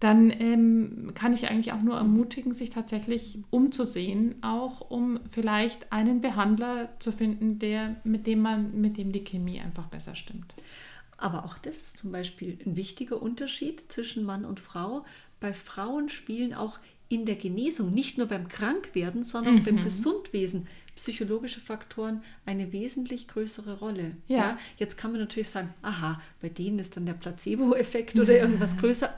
dann 0.00 0.30
ähm, 0.30 1.12
kann 1.14 1.32
ich 1.32 1.50
eigentlich 1.50 1.72
auch 1.72 1.80
nur 1.80 1.96
ermutigen, 1.96 2.52
sich 2.52 2.70
tatsächlich 2.70 3.38
umzusehen, 3.50 4.36
auch 4.42 4.80
um 4.80 5.20
vielleicht 5.30 5.92
einen 5.92 6.20
Behandler 6.20 6.90
zu 6.98 7.12
finden, 7.12 7.58
der, 7.58 7.96
mit 8.04 8.26
dem 8.26 8.42
man, 8.42 8.80
mit 8.80 8.96
dem 8.98 9.12
die 9.12 9.24
Chemie 9.24 9.60
einfach 9.60 9.86
besser 9.86 10.14
stimmt. 10.14 10.54
Aber 11.16 11.44
auch 11.44 11.58
das 11.58 11.80
ist 11.80 11.96
zum 11.96 12.12
Beispiel 12.12 12.58
ein 12.66 12.76
wichtiger 12.76 13.22
Unterschied 13.22 13.90
zwischen 13.90 14.24
Mann 14.24 14.44
und 14.44 14.60
Frau. 14.60 15.04
Bei 15.40 15.52
Frauen 15.54 16.08
spielen 16.08 16.54
auch 16.54 16.78
in 17.14 17.24
der 17.26 17.36
Genesung, 17.36 17.92
nicht 17.94 18.18
nur 18.18 18.26
beim 18.26 18.48
Krankwerden, 18.48 19.22
sondern 19.24 19.56
Mhm. 19.56 19.64
beim 19.64 19.82
Gesundwesen, 19.84 20.66
psychologische 20.96 21.60
Faktoren 21.60 22.22
eine 22.46 22.72
wesentlich 22.72 23.26
größere 23.28 23.78
Rolle. 23.78 24.12
Ja. 24.28 24.58
Jetzt 24.78 24.96
kann 24.96 25.10
man 25.12 25.20
natürlich 25.20 25.48
sagen, 25.48 25.74
aha, 25.82 26.20
bei 26.40 26.48
denen 26.48 26.78
ist 26.78 26.96
dann 26.96 27.06
der 27.06 27.14
Placebo-Effekt 27.14 28.18
oder 28.20 28.36
irgendwas 28.38 28.76
größer. 28.76 29.12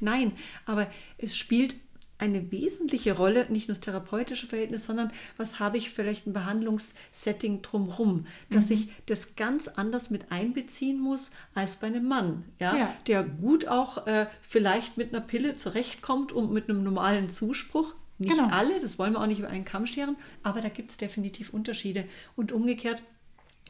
Nein, 0.00 0.32
aber 0.66 0.90
es 1.18 1.36
spielt 1.36 1.74
eine 2.18 2.52
wesentliche 2.52 3.16
Rolle, 3.16 3.46
nicht 3.50 3.66
nur 3.66 3.74
das 3.74 3.80
therapeutische 3.80 4.46
Verhältnis, 4.46 4.84
sondern 4.84 5.10
was 5.36 5.58
habe 5.58 5.76
ich 5.78 5.90
vielleicht 5.90 6.26
ein 6.26 6.32
Behandlungssetting 6.32 7.62
drumherum, 7.62 8.26
dass 8.50 8.66
Mhm. 8.70 8.72
ich 8.76 8.88
das 9.06 9.34
ganz 9.34 9.66
anders 9.68 10.10
mit 10.10 10.30
einbeziehen 10.30 11.00
muss 11.00 11.32
als 11.54 11.76
bei 11.76 11.88
einem 11.88 12.06
Mann, 12.06 12.44
ja, 12.60 12.76
Ja. 12.76 12.94
der 13.08 13.24
gut 13.24 13.66
auch 13.66 14.06
äh, 14.06 14.26
vielleicht 14.40 14.96
mit 14.96 15.12
einer 15.12 15.20
Pille 15.24 15.56
zurechtkommt 15.56 16.32
und 16.32 16.52
mit 16.52 16.68
einem 16.70 16.82
normalen 16.84 17.28
Zuspruch. 17.28 17.94
Nicht 18.18 18.36
Genau. 18.36 18.50
alle, 18.50 18.78
das 18.78 19.00
wollen 19.00 19.14
wir 19.14 19.20
auch 19.20 19.26
nicht 19.26 19.40
über 19.40 19.48
einen 19.48 19.64
Kamm 19.64 19.86
scheren, 19.86 20.16
aber 20.44 20.60
da 20.60 20.68
gibt 20.68 20.90
es 20.92 20.96
definitiv 20.98 21.52
Unterschiede. 21.52 22.04
Und 22.36 22.52
umgekehrt 22.52 23.02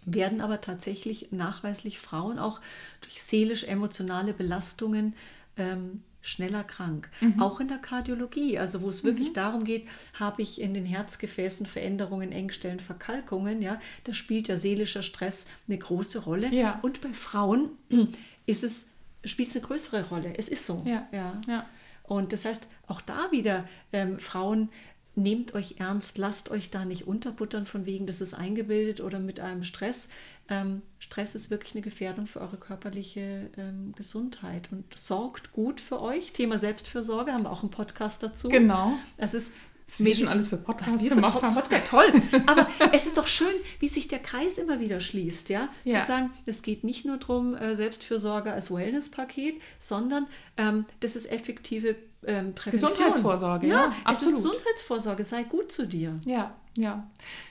werden 0.05 0.41
aber 0.43 0.61
tatsächlich 0.61 1.29
nachweislich 1.31 1.99
Frauen 2.01 2.39
auch 2.39 2.61
durch 3.01 3.23
seelisch-emotionale 3.23 4.35
Belastungen 4.35 5.15
ähm, 5.57 6.03
schneller 6.23 6.65
krank. 6.65 7.11
Auch 7.39 7.61
in 7.61 7.69
der 7.69 7.79
Kardiologie, 7.79 8.59
also 8.59 8.81
wo 8.81 8.89
es 8.89 9.05
wirklich 9.05 9.33
darum 9.33 9.65
geht, 9.65 9.89
habe 10.15 10.41
ich 10.41 10.61
in 10.61 10.73
den 10.73 10.87
Herzgefäßen 10.87 11.67
Veränderungen, 11.67 12.33
Engstellen, 12.33 12.81
Verkalkungen, 12.81 13.61
ja, 13.61 13.81
da 14.05 14.15
spielt 14.15 14.49
ja 14.49 14.57
seelischer 14.57 15.03
Stress 15.03 15.47
eine 15.69 15.79
große 15.79 16.21
Rolle. 16.21 16.53
Ja. 16.55 16.79
Und 16.83 17.01
bei 17.01 17.13
Frauen 17.13 17.71
ist 18.47 18.65
es, 18.65 18.87
spielt 19.25 19.51
es 19.51 19.57
eine 19.57 19.67
größere 19.67 20.09
Rolle. 20.09 20.33
Es 20.37 20.49
ist 20.49 20.65
so. 20.65 20.83
Ja. 20.87 21.07
ja. 21.13 21.41
Ja. 21.47 21.67
Und 22.05 22.33
das 22.33 22.45
heißt, 22.45 22.69
auch 22.87 23.01
da 23.01 23.31
wieder, 23.31 23.67
ähm, 23.93 24.19
Frauen, 24.19 24.69
nehmt 25.15 25.55
euch 25.55 25.77
ernst, 25.79 26.19
lasst 26.19 26.51
euch 26.51 26.71
da 26.71 26.85
nicht 26.85 27.07
unterbuttern 27.07 27.67
von 27.67 27.85
wegen, 27.87 28.07
das 28.07 28.21
ist 28.21 28.35
eingebildet 28.35 29.01
oder 29.01 29.19
mit 29.19 29.41
einem 29.41 29.65
Stress. 29.65 30.09
Ähm, 30.49 30.83
Stress 30.99 31.35
ist 31.35 31.51
wirklich 31.51 31.75
eine 31.75 31.83
Gefährdung 31.83 32.27
für 32.27 32.41
eure 32.41 32.57
körperliche 32.57 33.51
ähm, 33.57 33.93
Gesundheit 33.97 34.71
und 34.73 34.85
sorgt 34.99 35.53
gut 35.53 35.81
für 35.81 36.01
euch. 36.01 36.33
Thema 36.33 36.59
Selbstfürsorge, 36.59 37.33
haben 37.33 37.45
wir 37.45 37.51
auch 37.51 37.63
einen 37.63 37.71
Podcast 37.71 38.23
dazu. 38.23 38.49
Genau. 38.49 38.95
Es 39.17 39.35
ist 39.35 39.53
Was 39.99 40.05
wir 40.05 40.17
schon 40.17 40.29
alles 40.29 40.49
für 40.49 40.57
Podcasts 40.57 40.99
gemacht 41.03 41.35
Top- 41.35 41.43
haben. 41.43 41.55
Podcast, 41.55 41.89
toll. 41.89 42.07
Aber 42.47 42.67
es 42.93 43.07
ist 43.07 43.19
doch 43.19 43.27
schön, 43.27 43.55
wie 43.79 43.89
sich 43.89 44.09
der 44.09 44.19
Kreis 44.21 44.59
immer 44.59 44.81
wieder 44.81 45.01
schließt, 45.01 45.49
ja? 45.51 45.69
Ja. 45.85 46.01
Zu 46.01 46.07
sagen, 46.07 46.31
es 46.47 46.63
geht 46.63 46.83
nicht 46.85 47.05
nur 47.05 47.19
darum, 47.19 47.55
äh, 47.55 47.75
Selbstfürsorge 47.77 48.53
als 48.53 48.71
Wellness-Paket, 48.71 49.61
sondern 49.79 50.27
ähm, 50.57 50.87
das 51.01 51.17
ist 51.17 51.31
effektive 51.31 51.97
ähm, 52.27 52.55
Prävention. 52.55 52.91
Gesundheitsvorsorge, 52.91 53.67
ja, 53.67 53.75
ja, 53.75 53.89
es 53.91 53.97
ist 53.97 54.07
absolut. 54.07 54.35
Gesundheitsvorsorge, 54.37 55.25
sei 55.25 55.43
gut 55.43 55.71
zu 55.73 55.87
dir. 55.87 56.19
Ja, 56.25 56.55
ja. 56.77 57.07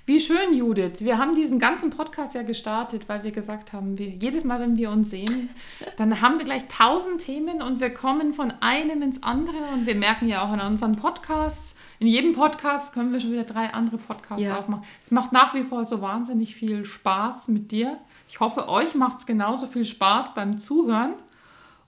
Wie 0.08 0.20
schön, 0.20 0.54
Judith. 0.54 1.00
Wir 1.00 1.18
haben 1.20 1.36
diesen 1.36 1.60
ganzen 1.60 1.92
Podcast 1.92 2.34
ja 2.34 2.42
gestartet, 2.42 3.08
weil 3.08 3.24
wir 3.24 3.32
gesagt 3.32 3.72
haben, 3.72 3.98
wir, 3.98 4.08
jedes 4.08 4.44
Mal, 4.44 4.60
wenn 4.60 4.78
wir 4.78 4.90
uns 4.90 5.12
sehen, 5.12 5.50
dann 5.98 6.22
haben 6.22 6.40
wir 6.40 6.46
gleich 6.46 6.68
tausend 6.68 7.22
Themen 7.22 7.62
und 7.62 7.80
wir 7.80 7.94
kommen 7.94 8.34
von 8.34 8.52
einem 8.62 9.02
ins 9.04 9.22
andere 9.22 9.58
und 9.74 9.86
wir 9.86 9.96
merken 9.96 10.28
ja 10.28 10.42
auch 10.44 10.54
in 10.54 10.60
unseren 10.60 10.96
Podcasts, 10.96 11.76
in 12.00 12.08
jedem 12.08 12.34
Podcast 12.34 12.94
können 12.94 13.14
wir 13.14 13.20
schon 13.20 13.32
wieder 13.32 13.44
drei 13.44 13.74
andere 13.74 13.98
Podcasts 13.98 14.44
Ja. 14.44 14.58
aufmachen. 14.58 14.84
Es 15.04 15.12
macht 15.12 15.32
nach 15.32 15.54
wie 15.54 15.64
vor 15.64 15.86
so 15.86 16.02
wahnsinnig 16.02 16.56
viel 16.56 16.84
Spaß 16.86 17.50
mit 17.50 17.72
dir. 17.72 17.98
Ich 18.28 18.40
hoffe, 18.40 18.70
euch 18.70 18.96
macht 18.96 19.20
es 19.20 19.26
genauso 19.28 19.68
viel 19.68 19.86
Spaß 19.86 20.34
beim 20.34 20.58
Zuhören 20.58 21.14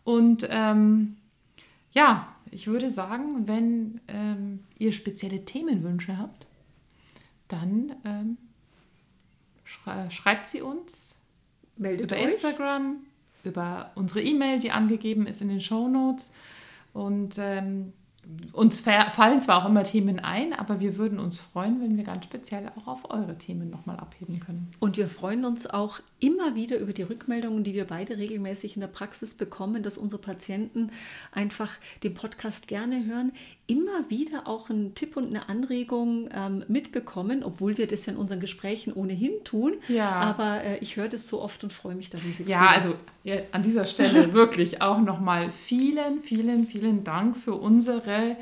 und 0.04 0.46
ähm, 0.52 1.18
ja, 1.94 2.28
ich 2.52 2.68
würde 2.68 2.90
sagen, 2.90 3.48
wenn 3.48 4.02
ähm, 4.08 4.60
ihr 4.78 4.94
spezielle 4.94 5.46
Themenwünsche 5.46 6.18
habt, 6.18 6.46
dann 7.54 7.96
ähm, 8.06 8.38
schrei 9.64 10.10
schreibt 10.10 10.48
sie 10.48 10.62
uns 10.62 11.16
Meldet 11.78 12.12
über 12.12 12.16
euch. 12.16 12.26
Instagram, 12.26 12.98
über 13.44 13.92
unsere 13.96 14.22
E-Mail, 14.22 14.60
die 14.60 14.72
angegeben 14.72 15.28
ist 15.28 15.42
in 15.42 15.50
den 15.50 15.60
Show 15.60 15.88
Notes. 15.88 16.32
Und 16.94 17.38
ähm, 17.40 17.94
uns 18.54 18.80
fallen 18.80 19.42
zwar 19.42 19.62
auch 19.62 19.70
immer 19.70 19.84
Themen 19.84 20.20
ein, 20.20 20.54
aber 20.54 20.80
wir 20.80 20.98
würden 20.98 21.20
uns 21.20 21.40
freuen, 21.40 21.82
wenn 21.82 21.98
wir 21.98 22.06
ganz 22.06 22.24
speziell 22.24 22.72
auch 22.78 22.88
auf 22.88 23.12
eure 23.12 23.38
Themen 23.38 23.70
nochmal 23.70 23.98
abheben 23.98 24.40
können. 24.40 24.72
Und 24.80 24.96
wir 24.96 25.10
freuen 25.10 25.44
uns 25.44 25.68
auch 25.68 26.00
immer 26.20 26.56
wieder 26.56 26.78
über 26.78 26.94
die 26.94 27.02
Rückmeldungen, 27.02 27.66
die 27.66 27.74
wir 27.74 27.86
beide 27.86 28.18
regelmäßig 28.18 28.76
in 28.76 28.80
der 28.80 28.88
Praxis 28.88 29.34
bekommen, 29.34 29.84
dass 29.84 29.98
unsere 29.98 30.22
Patienten 30.22 30.92
einfach 31.34 31.74
den 32.04 32.14
Podcast 32.14 32.70
gerne 32.70 33.06
hören, 33.06 33.34
immer 33.66 34.10
wieder 34.10 34.48
auch 34.48 34.70
einen 34.70 34.94
Tipp 34.94 35.16
und 35.16 35.28
eine 35.28 35.48
Anregung 35.48 36.30
ähm, 36.34 36.66
mitbekommen, 36.68 37.44
obwohl 37.44 37.78
wir 37.78 37.88
das 37.88 38.06
ja 38.06 38.14
in 38.14 38.20
unseren 38.20 38.42
Gesprächen 38.42 38.92
ohnehin 38.92 39.32
tun. 39.46 39.76
Ja. 39.88 40.12
Aber 40.12 40.64
äh, 40.64 40.78
ich 40.80 40.98
höre 40.98 41.08
das 41.08 41.28
so 41.28 41.42
oft 41.42 41.64
und 41.64 41.72
freue 41.72 41.96
mich 41.96 42.10
da 42.10 42.18
riesig. 42.18 42.48
Ja, 42.48 42.68
also 42.68 42.96
ja, 43.24 43.36
an 43.52 43.64
dieser 43.64 43.86
Stelle 43.86 44.34
wirklich 44.34 44.82
auch 44.82 45.00
nochmal 45.00 45.52
vielen, 45.52 46.20
vielen, 46.20 46.68
vielen 46.68 47.04
Dank 47.06 47.38
für 47.38 47.56
unsere 47.56 48.36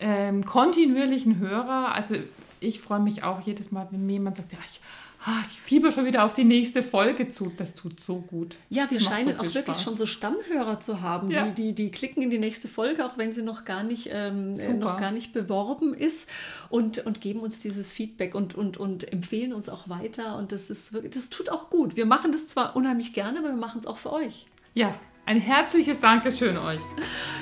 ähm, 0.00 0.44
kontinuierlichen 0.44 1.38
Hörer. 1.38 1.94
Also 1.94 2.16
ich 2.58 2.80
freue 2.80 3.00
mich 3.00 3.22
auch 3.22 3.40
jedes 3.40 3.70
Mal, 3.70 3.86
wenn 3.92 4.04
mir 4.04 4.14
jemand 4.14 4.36
sagt, 4.36 4.52
ja, 4.52 4.58
ich 4.64 4.80
Ah, 5.28 5.42
ich 5.42 5.60
fieber 5.60 5.90
schon 5.90 6.04
wieder 6.04 6.24
auf 6.24 6.34
die 6.34 6.44
nächste 6.44 6.84
Folge 6.84 7.28
zu. 7.28 7.52
Das 7.56 7.74
tut 7.74 7.98
so 7.98 8.20
gut. 8.20 8.58
Ja, 8.70 8.88
wir 8.88 9.00
scheinen 9.00 9.24
so 9.24 9.40
auch 9.40 9.42
wirklich 9.42 9.64
Spaß. 9.64 9.82
schon 9.82 9.96
so 9.96 10.06
Stammhörer 10.06 10.78
zu 10.78 11.00
haben. 11.00 11.32
Ja. 11.32 11.48
Die, 11.48 11.54
die, 11.54 11.72
die 11.72 11.90
klicken 11.90 12.22
in 12.22 12.30
die 12.30 12.38
nächste 12.38 12.68
Folge, 12.68 13.04
auch 13.04 13.18
wenn 13.18 13.32
sie 13.32 13.42
noch 13.42 13.64
gar 13.64 13.82
nicht, 13.82 14.10
ähm, 14.12 14.52
äh, 14.52 14.72
noch 14.74 15.00
gar 15.00 15.10
nicht 15.10 15.32
beworben 15.32 15.94
ist 15.94 16.28
und, 16.70 17.04
und 17.04 17.20
geben 17.20 17.40
uns 17.40 17.58
dieses 17.58 17.92
Feedback 17.92 18.36
und, 18.36 18.54
und, 18.54 18.76
und 18.76 19.12
empfehlen 19.12 19.52
uns 19.52 19.68
auch 19.68 19.88
weiter. 19.88 20.38
Und 20.38 20.52
das 20.52 20.70
ist 20.70 20.92
wirklich, 20.92 21.12
das 21.12 21.28
tut 21.28 21.50
auch 21.50 21.70
gut. 21.70 21.96
Wir 21.96 22.06
machen 22.06 22.30
das 22.30 22.46
zwar 22.46 22.76
unheimlich 22.76 23.12
gerne, 23.12 23.40
aber 23.40 23.48
wir 23.48 23.56
machen 23.56 23.80
es 23.80 23.86
auch 23.88 23.98
für 23.98 24.12
euch. 24.12 24.46
Ja, 24.74 24.94
ein 25.24 25.40
herzliches 25.40 25.98
Dankeschön 25.98 26.56
euch. 26.56 26.80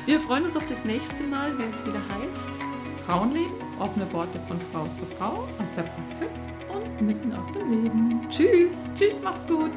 Wir 0.07 0.19
freuen 0.21 0.45
uns 0.45 0.57
auf 0.57 0.67
das 0.67 0.87
nächste 0.87 1.23
Mal, 1.25 1.59
wenn 1.59 1.69
es 1.69 1.85
wieder 1.85 2.01
heißt 2.01 2.49
Frauenleben, 3.05 3.64
offene 3.79 4.11
Worte 4.13 4.39
von 4.49 4.59
Frau 4.73 4.87
zu 4.95 5.05
Frau 5.17 5.49
aus 5.61 5.73
der 5.75 5.83
Praxis 5.83 6.33
und 6.73 7.07
mitten 7.07 7.33
aus 7.33 7.51
dem 7.53 7.71
Leben. 7.71 8.27
Tschüss. 8.31 8.89
Tschüss, 8.95 9.23
macht's 9.23 9.47
gut. 9.47 9.73